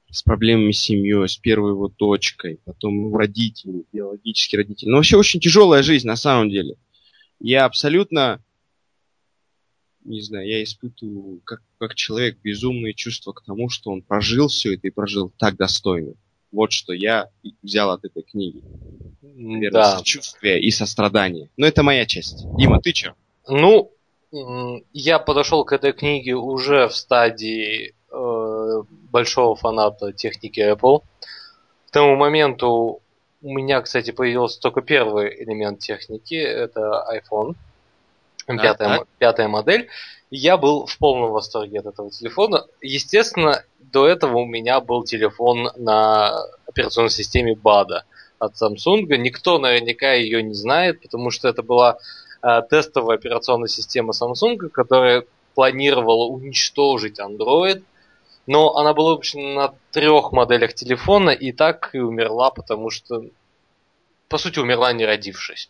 [0.09, 4.89] с проблемами с семьей, с первой его дочкой, потом родители, биологические родители.
[4.89, 6.75] Но вообще очень тяжелая жизнь на самом деле.
[7.39, 8.41] Я абсолютно
[10.07, 14.75] не знаю, я испытываю как, как человек безумные чувства к тому, что он прожил все
[14.75, 16.13] это и прожил так достойно.
[16.51, 17.29] Вот что я
[17.61, 18.63] взял от этой книги.
[19.21, 19.97] Наверное, да.
[19.97, 21.49] сочувствие и сострадание.
[21.57, 22.45] Но это моя часть.
[22.57, 23.13] Дима, ты че?
[23.47, 23.91] Ну,
[24.93, 31.01] я подошел к этой книге уже в стадии э, большого фаната техники Apple.
[31.87, 33.01] К тому моменту
[33.41, 37.55] у меня, кстати, появился только первый элемент техники, это iPhone
[38.47, 39.89] пятая, пятая модель.
[40.29, 42.65] Я был в полном восторге от этого телефона.
[42.81, 48.01] Естественно, до этого у меня был телефон на операционной системе BADA
[48.39, 49.05] от Samsung.
[49.17, 51.97] Никто наверняка ее не знает, потому что это была
[52.41, 55.23] э, тестовая операционная система Samsung, которая
[55.55, 57.83] планировала уничтожить Android.
[58.47, 63.23] Но она была выпущена на трех моделях телефона и так и умерла, потому что,
[64.29, 65.69] по сути, умерла не родившись.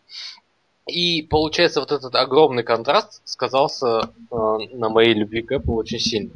[0.87, 4.35] И получается, вот этот огромный контраст сказался э,
[4.73, 6.31] на моей любви к Apple очень сильно.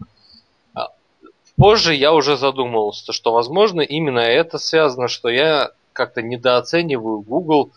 [0.73, 0.89] А,
[1.55, 7.71] позже я уже задумывался, что, возможно, именно это связано, что я как-то недооцениваю Google,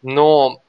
[0.00, 0.62] но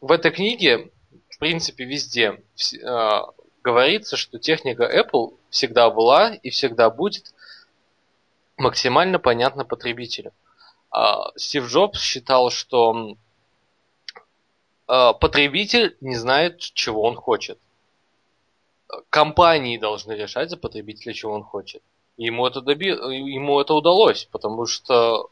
[0.00, 0.90] в этой книге,
[1.28, 2.40] в принципе, везде
[2.72, 3.20] э,
[3.64, 7.34] говорится, что техника Apple всегда была и всегда будет
[8.56, 10.30] максимально понятна потребителю.
[10.92, 13.29] А Стив Джобс считал, что Э,
[15.20, 17.58] потребитель не знает, чего он хочет.
[19.08, 21.82] Компании должны решать за потребителя, чего он хочет.
[22.16, 22.88] ему это, доби...
[22.88, 25.28] ему это удалось, потому что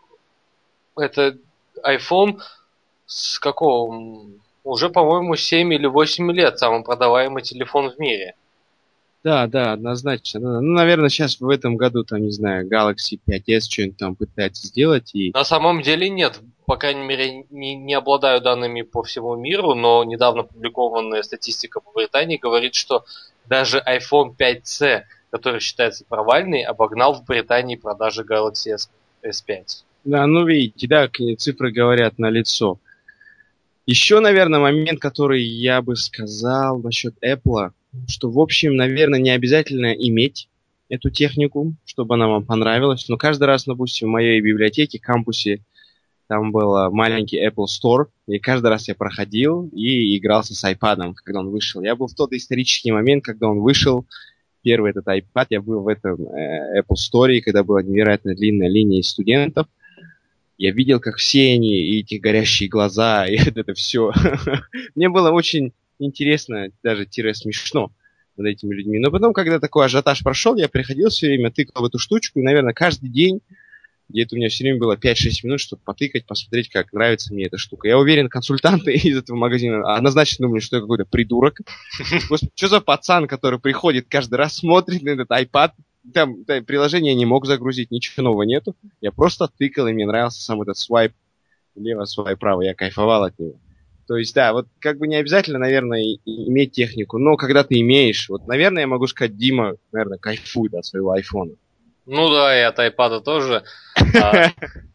[0.97, 1.37] это
[1.83, 2.41] iPhone
[3.07, 4.27] с какого?
[4.65, 8.37] Уже, по-моему, 7 или 8 лет самый продаваемый телефон в мире.
[9.25, 10.41] Да, да, однозначно.
[10.41, 14.67] Ну, ну, наверное, сейчас в этом году, там, не знаю, Galaxy 5s что-нибудь там пытается
[14.67, 15.11] сделать.
[15.15, 15.33] И...
[15.33, 16.41] На самом деле нет.
[16.67, 21.91] По крайней мере, не, не обладаю данными по всему миру, но недавно опубликованная статистика по
[21.93, 23.05] Британии говорит, что
[23.47, 28.89] даже iPhone 5c, который считается провальный, обогнал в Британии продажи Galaxy S,
[29.25, 29.65] S5.
[30.05, 32.79] Да, ну видите, да, цифры говорят на лицо.
[33.85, 37.71] Еще, наверное, момент, который я бы сказал насчет Apple,
[38.07, 40.49] что, в общем, наверное, не обязательно иметь
[40.89, 43.09] эту технику, чтобы она вам понравилась.
[43.09, 45.61] Но каждый раз, допустим, в моей библиотеке, кампусе,
[46.29, 51.41] там был маленький Apple Store, и каждый раз я проходил и игрался с iPad, когда
[51.41, 51.83] он вышел.
[51.83, 54.07] Я был в тот исторический момент, когда он вышел,
[54.63, 59.03] первый этот iPad, я был в этом э, Apple Store, когда была невероятно длинная линия
[59.03, 59.67] студентов.
[60.59, 64.13] Я видел, как все они, и эти горящие глаза, и это все.
[64.95, 67.93] Мне было очень интересно, даже тире смешно
[68.37, 68.99] над этими людьми.
[68.99, 72.43] Но потом, когда такой ажиотаж прошел, я приходил все время, тыкал в эту штучку, и,
[72.43, 73.41] наверное, каждый день
[74.09, 77.59] где-то у меня все время было 5-6 минут, чтобы потыкать, посмотреть, как нравится мне эта
[77.59, 77.89] штука.
[77.89, 81.61] Я уверен, консультанты из этого магазина однозначно думали, что я какой-то придурок.
[82.29, 85.73] Господи, что за пацан, который приходит каждый раз, смотрит на этот iPad,
[86.15, 88.75] там, там приложение не мог загрузить, ничего нового нету.
[89.03, 91.13] Я просто тыкал, и мне нравился сам этот свайп
[91.75, 92.63] лево, свайп право.
[92.63, 93.61] Я кайфовал от него.
[94.09, 98.31] То есть, да, вот как бы не обязательно, наверное, иметь технику, но когда ты имеешь,
[98.31, 101.53] вот, наверное, я могу сказать, Дима, наверное, кайфует от своего айфона.
[102.07, 103.65] Ну да, и от iPad тоже.
[104.19, 104.47] А,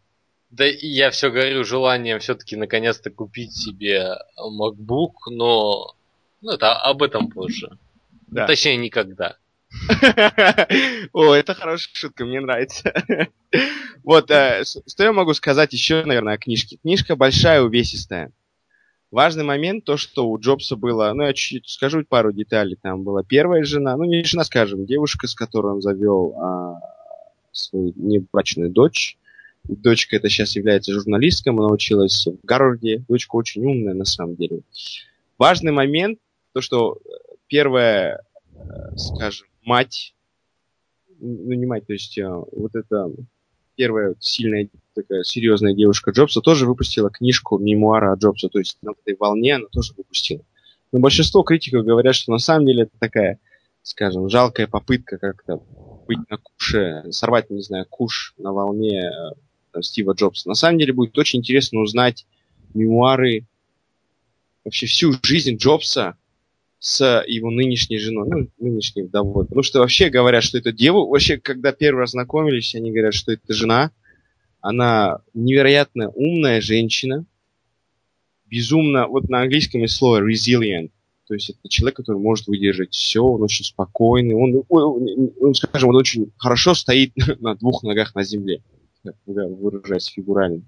[0.50, 5.94] да и я все говорю желанием все-таки наконец-то купить себе MacBook, но
[6.40, 7.70] ну, это об этом позже.
[8.26, 8.48] Да.
[8.48, 9.36] Точнее, никогда.
[11.12, 12.92] О, это хорошая шутка, мне нравится.
[14.02, 16.76] Вот, э, что я могу сказать еще, наверное, о книжке.
[16.76, 18.32] Книжка большая, увесистая.
[19.14, 22.76] Важный момент, то, что у Джобса было, ну, я чуть-чуть скажу пару деталей.
[22.82, 26.80] Там была первая жена, ну, не жена, скажем, девушка, с которой он завел а,
[27.52, 29.16] свою небрачную дочь.
[29.62, 33.04] Дочка эта сейчас является журналисткой, она училась в Гарварде.
[33.08, 34.62] Дочка очень умная, на самом деле.
[35.38, 36.18] Важный момент,
[36.52, 36.98] то, что
[37.46, 38.20] первая,
[38.52, 40.12] э, скажем, мать
[41.20, 43.12] нанимать, то есть э, вот эта
[43.76, 49.16] первая сильная такая серьезная девушка Джобса тоже выпустила книжку мемуара Джобса, то есть на этой
[49.18, 50.42] волне она тоже выпустила.
[50.92, 53.38] Но большинство критиков говорят, что на самом деле это такая,
[53.82, 55.60] скажем, жалкая попытка как-то
[56.06, 59.34] быть на куше, сорвать, не знаю, куш на волне э,
[59.72, 60.48] там, Стива Джобса.
[60.48, 62.26] На самом деле будет очень интересно узнать
[62.74, 63.46] мемуары,
[64.64, 66.16] вообще всю жизнь Джобса
[66.78, 69.44] с его нынешней женой, ну, нынешней вдовой.
[69.44, 73.32] Потому что вообще говорят, что это девушка, вообще, когда первый раз знакомились, они говорят, что
[73.32, 73.90] это жена,
[74.64, 77.26] она невероятно умная женщина,
[78.46, 80.90] безумно, вот на английском есть слово resilient,
[81.28, 85.90] то есть это человек, который может выдержать все, он очень спокойный, он, он, он скажем,
[85.90, 88.62] он очень хорошо стоит на двух ногах на земле,
[89.26, 90.62] выражаясь фигурально.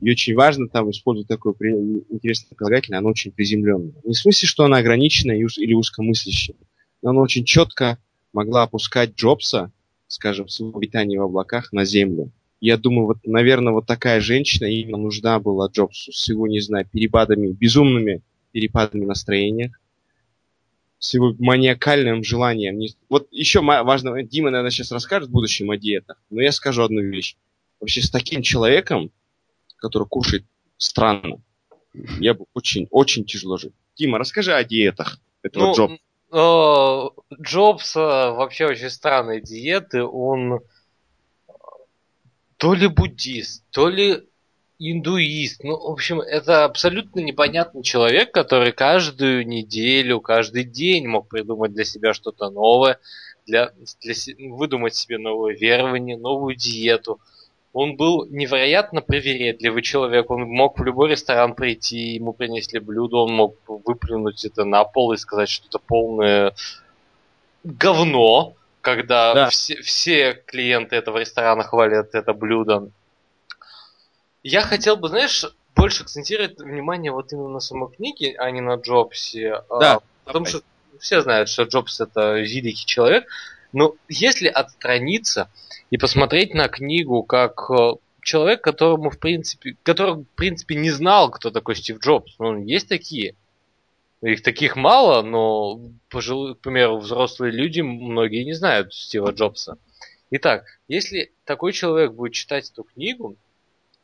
[0.00, 1.54] И очень важно там использовать такое
[2.10, 3.94] интересное прилагательное, оно очень приземленное.
[4.02, 6.56] Не в смысле, что она ограниченная или узкомыслящая,
[7.02, 7.98] но она очень четко
[8.32, 9.70] могла опускать Джобса,
[10.08, 12.32] скажем, с обитания в облаках на землю.
[12.62, 16.86] Я думаю, вот, наверное, вот такая женщина именно нужна была Джобсу с его, не знаю,
[16.88, 18.22] перепадами, безумными
[18.52, 19.72] перепадами настроения,
[21.00, 22.80] с его маниакальным желанием.
[23.08, 27.00] Вот еще важно, Дима, наверное, сейчас расскажет в будущем о диетах, но я скажу одну
[27.00, 27.34] вещь.
[27.80, 29.10] Вообще с таким человеком,
[29.78, 30.44] который кушает
[30.76, 31.42] странно,
[32.20, 33.72] я бы очень, очень тяжело жить.
[33.96, 37.42] Дима, расскажи о диетах этого ну, Джобса.
[37.42, 40.04] Джобс вообще очень странные диеты.
[40.04, 40.60] Он
[42.62, 44.22] то ли буддист, то ли
[44.78, 45.64] индуист.
[45.64, 51.84] Ну, в общем, это абсолютно непонятный человек, который каждую неделю, каждый день мог придумать для
[51.84, 53.00] себя что-то новое,
[53.48, 54.14] для, для,
[54.50, 57.18] выдумать себе новое верование, новую диету.
[57.72, 60.30] Он был невероятно привередливый человек.
[60.30, 65.14] Он мог в любой ресторан прийти, ему принесли блюдо, он мог выплюнуть это на пол
[65.14, 66.54] и сказать, что это полное
[67.64, 69.48] говно, когда да.
[69.48, 72.90] все, все клиенты этого ресторана хвалят это блюдо.
[74.42, 78.74] Я хотел бы, знаешь, больше акцентировать внимание вот именно на самой книге, а не на
[78.74, 79.62] Джобсе.
[79.70, 80.00] А, да.
[80.24, 80.62] Потому что
[80.98, 83.24] все знают, что Джобс это великий человек.
[83.72, 85.48] Но если отстраниться
[85.90, 91.30] и посмотреть на книгу как э, человек, которому в принципе, который в принципе не знал,
[91.30, 92.34] кто такой Стив Джобс.
[92.38, 93.36] Ну, есть такие.
[94.22, 99.78] Их таких мало, но, пожил, к примеру, взрослые люди, многие не знают Стива Джобса.
[100.30, 103.36] Итак, если такой человек будет читать эту книгу,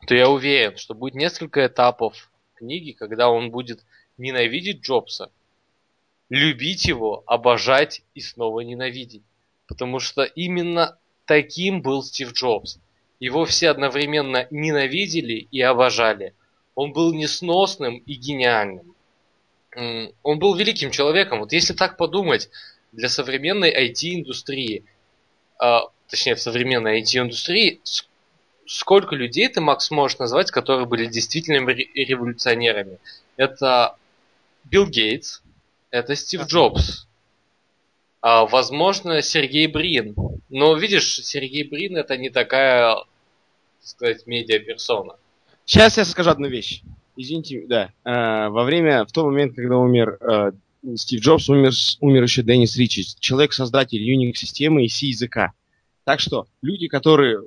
[0.07, 3.85] то я уверен, что будет несколько этапов книги, когда он будет
[4.17, 5.31] ненавидеть Джобса,
[6.29, 9.23] любить его, обожать и снова ненавидеть.
[9.67, 12.79] Потому что именно таким был Стив Джобс.
[13.21, 16.33] Его все одновременно ненавидели и обожали.
[16.75, 18.95] Он был несносным и гениальным.
[19.75, 21.39] Он был великим человеком.
[21.39, 22.49] Вот если так подумать,
[22.91, 24.83] для современной IT-индустрии,
[25.59, 27.81] а, точнее, в современной IT-индустрии,
[28.65, 32.99] сколько людей ты, Макс, можешь назвать, которые были действительными революционерами?
[33.37, 33.95] Это
[34.63, 35.41] Билл Гейтс,
[35.91, 37.07] это Стив Джобс,
[38.21, 40.15] а, возможно, Сергей Брин.
[40.49, 43.05] Но видишь, Сергей Брин это не такая, так
[43.81, 45.15] сказать, медиаперсона.
[45.65, 46.81] Сейчас я скажу одну вещь.
[47.21, 47.91] Извините, да.
[48.05, 50.51] А, во время, в тот момент, когда умер а,
[50.95, 55.51] Стив Джобс, умер, умер еще Деннис Ричи, человек-создатель Unix-системы и C-языка.
[56.05, 57.41] Так что люди, которые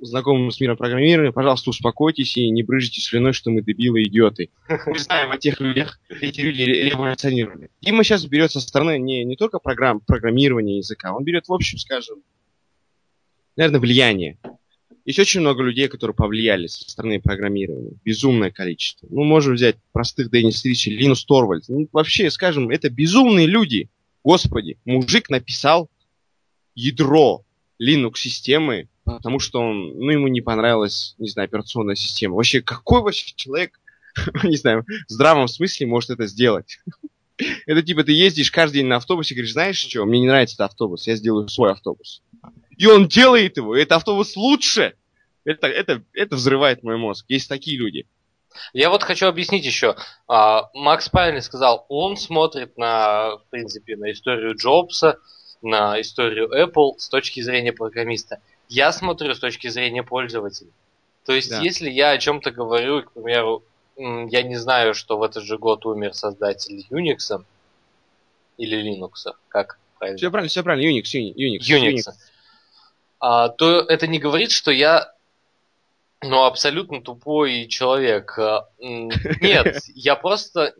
[0.00, 4.50] знакомым с миром программирования, пожалуйста, успокойтесь и не брыжите слюной, что мы дебилы идиоты.
[4.86, 7.70] Мы знаем о тех людях, эти люди революционировали.
[7.80, 11.78] Дима сейчас берет со стороны не, не только программ, программирования языка, он берет, в общем,
[11.78, 12.22] скажем,
[13.56, 14.38] наверное, влияние.
[15.06, 17.92] Есть очень много людей, которые повлияли со стороны программирования.
[18.04, 19.06] Безумное количество.
[19.08, 21.64] Ну, можем взять простых Деннис Ричи, Линус Торвальд.
[21.68, 23.88] Ну, вообще, скажем, это безумные люди.
[24.24, 25.88] Господи, мужик написал
[26.74, 27.44] ядро
[27.80, 32.34] Linux-системы, потому что он, ну, ему не понравилась, не знаю, операционная система.
[32.34, 33.78] Вообще, какой вообще человек,
[34.42, 36.80] не знаю, в здравом смысле может это сделать?
[37.66, 40.54] Это типа ты ездишь каждый день на автобусе и говоришь, знаешь что, мне не нравится
[40.54, 42.22] этот автобус, я сделаю свой автобус.
[42.76, 44.94] И он делает его, и этот автобус лучше.
[45.44, 47.24] Это, это, это взрывает мой мозг.
[47.28, 48.06] Есть такие люди.
[48.72, 49.96] Я вот хочу объяснить еще.
[50.28, 55.18] А, Макс правильно сказал, он смотрит на, в принципе, на историю Джобса,
[55.62, 58.40] на историю Apple с точки зрения программиста.
[58.68, 60.70] Я смотрю с точки зрения пользователя.
[61.24, 61.60] То есть, да.
[61.60, 63.64] если я о чем-то говорю, к примеру,
[63.96, 67.44] я не знаю, что в этот же год умер создатель Unix
[68.58, 70.18] или Linux, как правильно?
[70.18, 71.34] Все правильно, все правильно, Unix, Unix.
[71.34, 71.60] Unix.
[71.68, 72.02] Unix.
[73.28, 75.12] А, то это не говорит, что я
[76.22, 78.38] ну, абсолютно тупой человек.
[78.38, 80.74] А, нет, я просто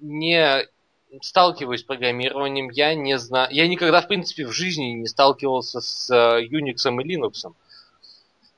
[0.00, 0.66] не
[1.22, 6.10] сталкиваюсь с программированием, я не знаю, я никогда, в принципе, в жизни не сталкивался с
[6.10, 7.50] э, Unix и Linux.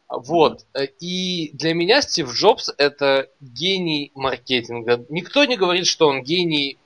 [0.09, 0.67] Вот.
[0.99, 5.05] И для меня Стив Джобс это гений маркетинга.
[5.11, 6.77] Никто не говорит, что он гений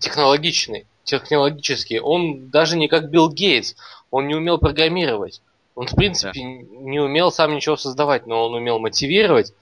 [0.00, 2.00] технологичный, технологический.
[2.00, 3.76] Он даже не как Билл Гейтс.
[4.10, 5.40] Он не умел программировать.
[5.80, 6.40] Он, в принципе, да.
[6.42, 9.54] не умел сам ничего создавать, но он умел мотивировать.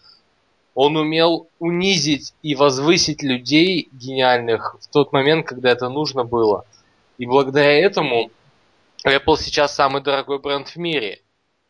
[0.74, 6.64] Он умел унизить и возвысить людей гениальных в тот момент, когда это нужно было.
[7.18, 8.32] И благодаря этому
[9.06, 11.20] Apple сейчас самый дорогой бренд в мире.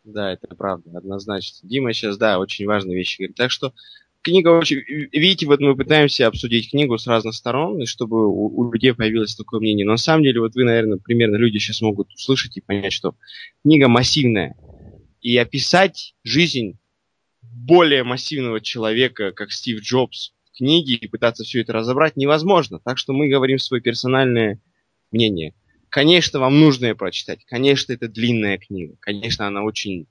[0.05, 1.69] Да, это правда, однозначно.
[1.69, 3.37] Дима сейчас, да, очень важные вещи говорит.
[3.37, 3.75] Так что
[4.23, 4.79] книга очень...
[5.12, 9.61] Видите, вот мы пытаемся обсудить книгу с разных сторон, чтобы у, у людей появилось такое
[9.61, 9.85] мнение.
[9.87, 13.14] Но на самом деле, вот вы, наверное, примерно люди сейчас могут услышать и понять, что
[13.62, 14.57] книга массивная.
[15.21, 16.79] И описать жизнь
[17.43, 22.81] более массивного человека, как Стив Джобс, в книге и пытаться все это разобрать невозможно.
[22.85, 24.61] Так что мы говорим свое персональное
[25.11, 25.55] мнение.
[25.89, 27.45] Конечно, вам нужно ее прочитать.
[27.47, 28.97] Конечно, это длинная книга.
[29.01, 30.07] Конечно, она очень,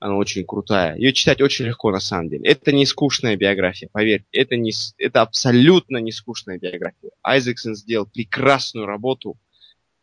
[0.00, 0.96] она очень крутая.
[0.96, 2.48] Ее читать очень легко, на самом деле.
[2.48, 4.26] Это не скучная биография, поверьте.
[4.32, 7.10] Это, не, это абсолютно не скучная биография.
[7.22, 9.36] Айзексон сделал прекрасную работу,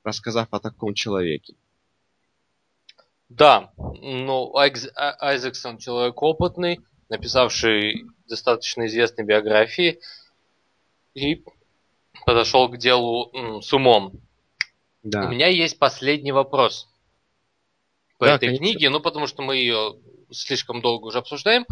[0.04, 1.56] рассказав о таком человеке.
[3.30, 10.00] Да, ну, Айз, а, Айзексон человек опытный, написавший достаточно известные биографии,
[11.14, 11.44] и
[12.26, 14.12] подошел к делу м, с умом.
[15.04, 15.26] Да.
[15.26, 16.90] У меня есть последний вопрос
[18.18, 18.66] по да, этой конечно.
[18.66, 19.96] книге, ну потому что мы ее
[20.32, 21.66] слишком долго уже обсуждаем.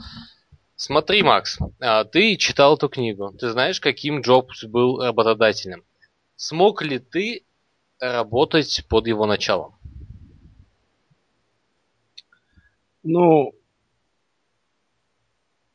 [0.75, 5.83] Смотри, Макс, а, ты читал эту книгу, ты знаешь, каким Джобс был работодателем.
[6.35, 7.43] Смог ли ты
[7.99, 9.75] работать под его началом?
[13.03, 13.53] Ну,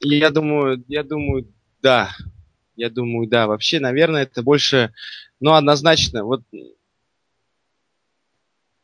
[0.00, 1.52] я думаю, я думаю,
[1.82, 2.10] да.
[2.76, 3.46] Я думаю, да.
[3.46, 4.92] Вообще, наверное, это больше,
[5.40, 6.24] ну, однозначно.
[6.24, 6.42] Вот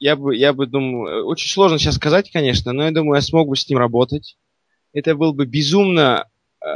[0.04, 3.22] я бы, я бы думал, э, очень сложно сейчас сказать, конечно, но я думаю, я
[3.22, 4.36] смог бы с ним работать.
[4.92, 6.28] Это был бы безумно
[6.60, 6.66] э,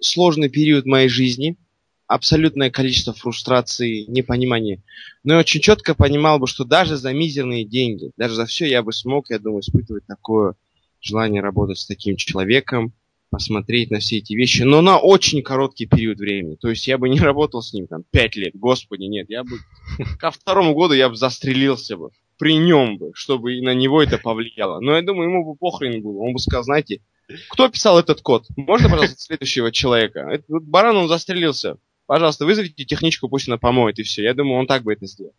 [0.00, 1.58] сложный период моей жизни,
[2.06, 4.82] абсолютное количество фрустрации, непонимания.
[5.22, 8.82] Но я очень четко понимал бы, что даже за мизерные деньги, даже за все я
[8.82, 10.54] бы смог, я думаю, испытывать такое
[11.02, 12.94] желание работать с таким человеком,
[13.34, 16.56] посмотреть на все эти вещи, но на очень короткий период времени.
[16.56, 19.58] То есть я бы не работал с ним там пять лет, господи, нет, я бы
[20.18, 24.18] ко второму году я бы застрелился бы при нем бы, чтобы и на него это
[24.18, 24.80] повлияло.
[24.80, 26.18] Но я думаю, ему бы похрен было.
[26.18, 27.00] Он бы сказал, знаете,
[27.48, 28.46] кто писал этот код?
[28.56, 30.20] Можно, пожалуйста, следующего человека?
[30.20, 31.76] Этот баран, он застрелился.
[32.06, 34.22] Пожалуйста, вызовите техничку, пусть она помоет, и все.
[34.22, 35.34] Я думаю, он так бы это сделал.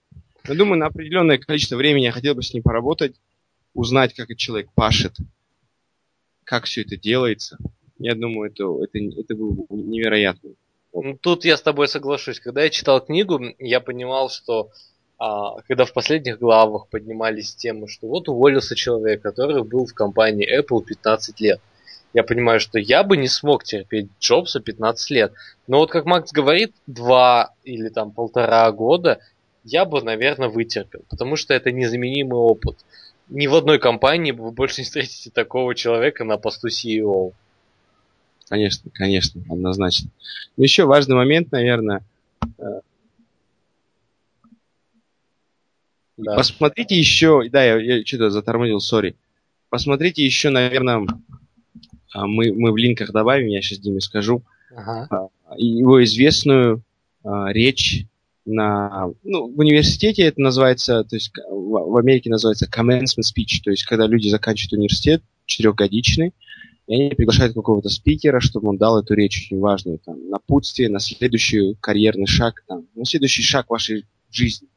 [0.48, 3.16] Я думаю, на определенное количество времени я хотел бы с ним поработать,
[3.74, 5.16] узнать, как этот человек пашет,
[6.44, 7.58] как все это делается.
[7.98, 10.52] Я думаю, это, это, это было невероятно.
[10.94, 12.40] Ну, тут я с тобой соглашусь.
[12.40, 14.70] Когда я читал книгу, я понимал, что
[15.18, 20.48] а, когда в последних главах поднимались темы, что вот уволился человек, который был в компании
[20.60, 21.62] Apple 15 лет.
[22.14, 25.34] Я понимаю, что я бы не смог терпеть Джобса 15 лет.
[25.68, 29.20] Но вот как Макс говорит, два или там полтора года
[29.66, 31.02] я бы, наверное, вытерпел.
[31.10, 32.78] Потому что это незаменимый опыт.
[33.28, 37.34] Ни в одной компании вы больше не встретите такого человека на посту CEO.
[38.48, 40.10] Конечно, конечно, однозначно.
[40.56, 42.04] Но еще важный момент, наверное.
[42.58, 42.82] Э,
[46.18, 46.36] да.
[46.36, 49.16] Посмотрите еще, да, я, я что-то затормозил, сори.
[49.70, 51.06] Посмотрите еще, наверное,
[52.14, 54.42] а, мы, мы в линках добавим, я сейчас Диме скажу,
[54.74, 55.08] ага.
[55.10, 55.28] А,
[55.58, 56.82] его известную
[57.24, 58.06] а, речь
[58.46, 63.84] на, ну, в университете это называется, то есть в Америке называется commencement speech, то есть
[63.86, 66.32] когда люди заканчивают университет четырехгодичный,
[66.88, 71.00] и они приглашают какого-то спикера, чтобы он дал эту речь очень важную, там, напутствие на
[71.00, 74.68] следующий карьерный шаг, там, на следующий шаг вашей жизни.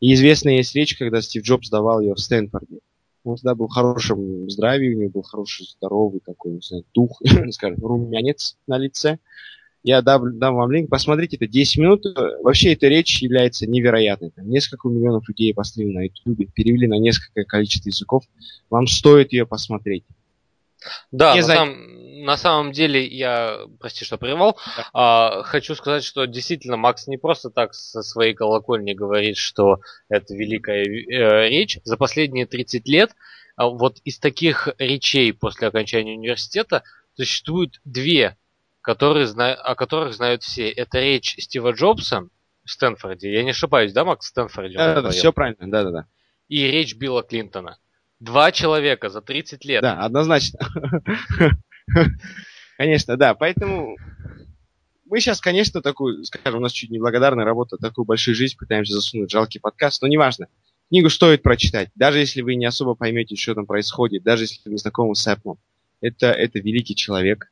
[0.00, 2.80] И известная есть речь, когда Стив Джобс давал ее в Стэнфорде.
[3.24, 7.20] Он всегда был в хорошем здравии, у него был хороший, здоровый такой, не знаю, дух,
[7.50, 9.18] скажем, румянец на лице.
[9.82, 12.04] Я дам, дам вам линк, посмотрите, это 10 минут.
[12.42, 14.30] Вообще эта речь является невероятной.
[14.30, 18.24] Там несколько миллионов людей посмотрели на YouTube, перевели на несколько количество языков.
[18.68, 20.04] Вам стоит ее посмотреть.
[21.10, 21.54] Да, на, за...
[21.54, 24.86] сам, на самом деле я, прости, что прервал, да.
[24.92, 30.34] а, хочу сказать, что действительно Макс не просто так со своей колокольни говорит, что это
[30.34, 31.78] великая э, речь.
[31.84, 33.12] За последние 30 лет
[33.56, 36.82] а, вот из таких речей после окончания университета
[37.14, 38.36] существует две,
[38.80, 39.54] которые зна...
[39.54, 40.70] о которых знают все.
[40.70, 42.28] Это речь Стива Джобса
[42.64, 43.32] в Стэнфорде.
[43.32, 44.76] Я не ошибаюсь, да, Макс, в Стэнфорде?
[44.76, 46.06] Да, да, все правильно, да, да, да.
[46.48, 47.78] И речь Билла Клинтона.
[48.20, 49.82] Два человека за 30 лет.
[49.82, 50.58] Да, однозначно.
[52.76, 53.34] Конечно, да.
[53.34, 53.96] Поэтому
[55.06, 59.30] мы сейчас, конечно, такую, скажем, у нас чуть неблагодарная работа, такую большую жизнь пытаемся засунуть,
[59.30, 60.46] жалкий подкаст, но неважно.
[60.88, 64.72] Книгу стоит прочитать, даже если вы не особо поймете, что там происходит, даже если вы
[64.72, 65.58] не знакомы с Эпплом.
[66.00, 67.50] Это, это великий человек.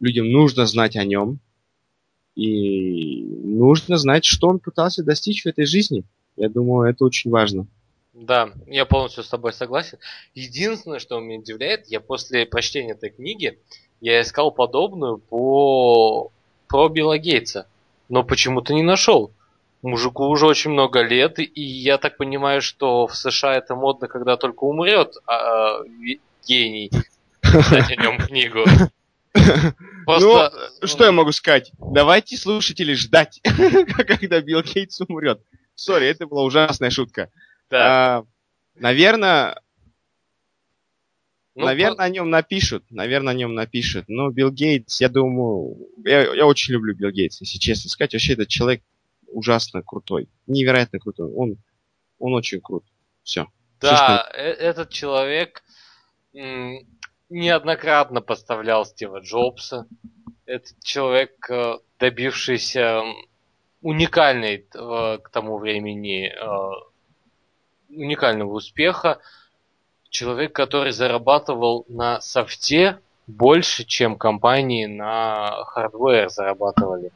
[0.00, 1.38] Людям нужно знать о нем.
[2.34, 6.04] И нужно знать, что он пытался достичь в этой жизни.
[6.36, 7.66] Я думаю, это очень важно.
[8.12, 9.98] Да, я полностью с тобой согласен.
[10.34, 13.58] Единственное, что меня удивляет, я после прочтения этой книги,
[14.00, 16.30] я искал подобную по
[16.68, 17.66] про Билла Гейтса,
[18.08, 19.32] но почему-то не нашел.
[19.82, 24.36] Мужику уже очень много лет, и я так понимаю, что в США это модно, когда
[24.36, 25.80] только умрет а,
[26.46, 26.90] гений
[27.40, 28.64] писать о нем книгу.
[30.06, 30.52] Просто...
[30.80, 31.72] Ну, что я могу сказать?
[31.78, 33.40] Давайте слушатели ждать,
[33.96, 35.40] когда Билл Гейтс умрет.
[35.74, 37.30] Sorry, это была ужасная шутка.
[37.72, 38.18] Да.
[38.18, 38.24] А,
[38.74, 39.58] наверное,
[41.54, 42.04] ну, наверное, по...
[42.04, 42.84] о нем напишут.
[42.90, 44.04] Наверное, о нем напишут.
[44.08, 48.12] Но Билл Гейтс, я думаю, я, я очень люблю Билл Гейтс, если честно сказать.
[48.12, 48.82] Вообще, этот человек
[49.26, 50.28] ужасно крутой.
[50.46, 51.32] Невероятно крутой.
[51.32, 51.56] Он,
[52.18, 52.84] он очень крут.
[53.22, 53.46] Все.
[53.80, 54.38] Да, Все, что...
[54.38, 55.64] Э, этот человек
[57.30, 59.86] неоднократно поставлял Стива Джобса.
[60.44, 63.00] Этот человек, э, добившийся
[63.80, 66.30] уникальной э, к тому времени
[67.96, 69.18] уникального успеха.
[70.10, 77.12] Человек, который зарабатывал на софте больше, чем компании на hardware зарабатывали.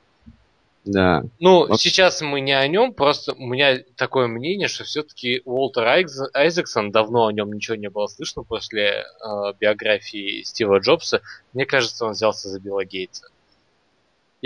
[0.87, 1.24] Да.
[1.41, 1.81] Ну, вот.
[1.81, 5.85] сейчас мы не о нем, просто у меня такое мнение, что все-таки Уолтер
[6.33, 11.22] Айзексон, давно о нем ничего не было слышно после э, биографии Стива Джобса.
[11.53, 13.27] Мне кажется, он взялся за Билла Гейтса.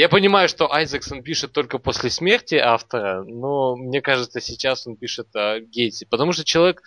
[0.00, 5.28] Я понимаю, что Айзексон пишет только после смерти автора, но мне кажется, сейчас он пишет
[5.36, 6.06] о Гейтсе.
[6.06, 6.82] Потому что человек,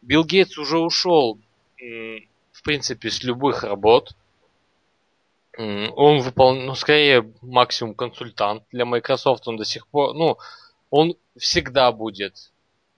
[0.00, 1.38] Билл Гейтс уже ушел,
[1.76, 4.16] в принципе, с любых работ.
[5.58, 9.46] Он выполнял, ну, скорее, максимум консультант для Microsoft.
[9.46, 10.38] Он до сих пор, ну,
[10.88, 12.50] он всегда будет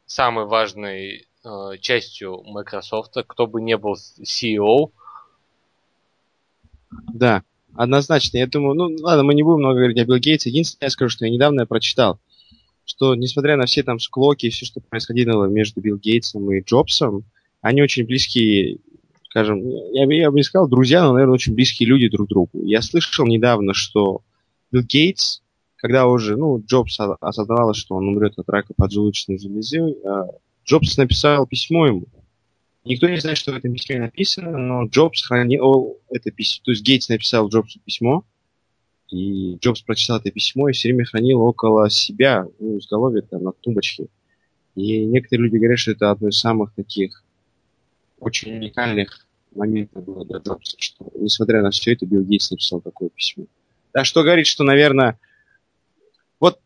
[0.07, 4.93] самой важной э, частью Microsoft, кто бы не был CEO.
[7.13, 7.43] Да,
[7.77, 8.39] однозначно.
[8.39, 10.51] Я думаю, ну ладно, мы не будем много говорить о Билл Гейтсе.
[10.51, 12.19] Единственное, я скажу, что я недавно я прочитал,
[12.85, 17.25] что несмотря на все там склоки и все, что происходило между Билл Гейтсом и Джобсом,
[17.61, 18.79] они очень близкие
[19.37, 22.65] скажем, я, я бы не сказал друзья, но, наверное, очень близкие люди друг другу.
[22.65, 24.23] Я слышал недавно, что
[24.73, 25.41] Билл Гейтс,
[25.77, 30.29] когда уже, ну, Джобс осознавал, что он умрет от рака поджелудочной железы, а,
[30.65, 32.07] Джобс написал письмо ему.
[32.87, 36.85] Никто не знает, что в этом письме написано, но Джобс хранил это письмо, то есть
[36.85, 38.25] Гейтс написал Джобсу письмо,
[39.11, 43.53] и Джобс прочитал это письмо и все время хранил около себя, ну, изголовье там, на
[43.53, 44.07] тумбочке.
[44.77, 47.25] И некоторые люди говорят, что это одно из самых таких
[48.21, 53.09] очень уникальных момента было для Джобса, что, несмотря на все это, Билл Гейтс написал такое
[53.09, 53.47] письмо.
[53.93, 55.19] Да, что говорит, что, наверное,
[56.39, 56.61] вот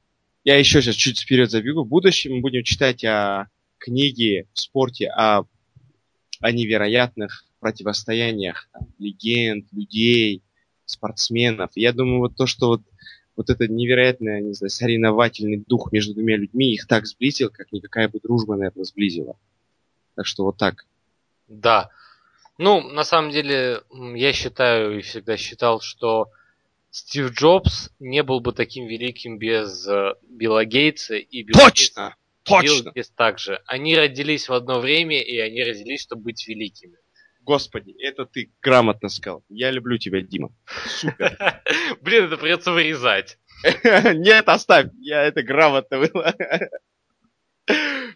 [0.45, 1.85] я еще сейчас чуть вперед забегу.
[1.85, 3.47] В будущем мы будем читать о
[3.79, 5.45] книге в спорте, о,
[6.41, 10.43] о невероятных противостояниях там, легенд, людей,
[10.87, 11.71] спортсменов.
[11.75, 12.83] Я думаю, вот то, что вот,
[13.37, 18.09] вот этот невероятный, не знаю, соревновательный дух между двумя людьми их так сблизил, как никакая
[18.09, 19.37] бы дружба, наверное, сблизила.
[20.17, 20.87] Так что вот так.
[21.47, 21.91] Да.
[22.59, 26.31] Ну, на самом деле, я считаю и всегда считал, что
[26.91, 32.05] Стив Джобс не был бы таким великим без э, Билла Гейтса и Билла Точно!
[32.05, 32.17] Гейтса,
[32.51, 32.93] точно!
[32.95, 33.63] Гейтс также.
[33.67, 36.97] Они родились в одно время, и они родились, чтобы быть великими.
[37.43, 39.43] Господи, это ты грамотно сказал.
[39.49, 40.51] Я люблю тебя, Дима.
[40.87, 41.63] Супер.
[42.01, 43.39] Блин, это придется вырезать.
[43.85, 44.89] Нет, оставь.
[44.99, 46.35] Я это грамотно было.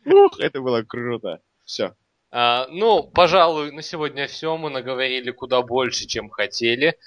[0.04, 1.40] Ух, это было круто.
[1.64, 1.94] Все.
[2.30, 4.56] А, ну, пожалуй, на сегодня все.
[4.56, 6.98] Мы наговорили куда больше, чем хотели.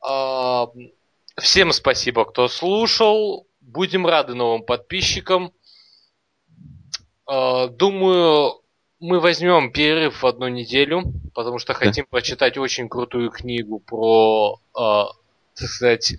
[0.00, 0.68] А,
[1.36, 3.46] всем спасибо, кто слушал.
[3.60, 5.52] Будем рады новым подписчикам.
[7.32, 8.60] А, думаю,
[8.98, 15.68] мы возьмем перерыв в одну неделю, потому что хотим прочитать очень крутую книгу про, так
[15.68, 16.14] сказать,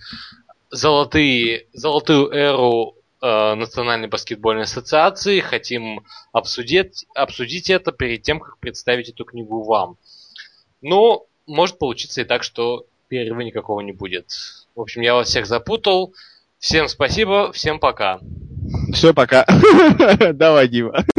[0.70, 5.42] золотые, золотую эру э, Национальной баскетбольной ассоциации.
[5.42, 9.98] Хотим обсудить, обсудить это перед тем, как представить эту книгу вам.
[10.82, 14.28] Но может получиться и так, что перерыва никакого не будет.
[14.76, 16.14] В общем, я вас всех запутал.
[16.58, 18.22] Всем спасибо, всем пока.
[18.94, 19.46] Все, пока.
[20.34, 21.06] Давай, Дима.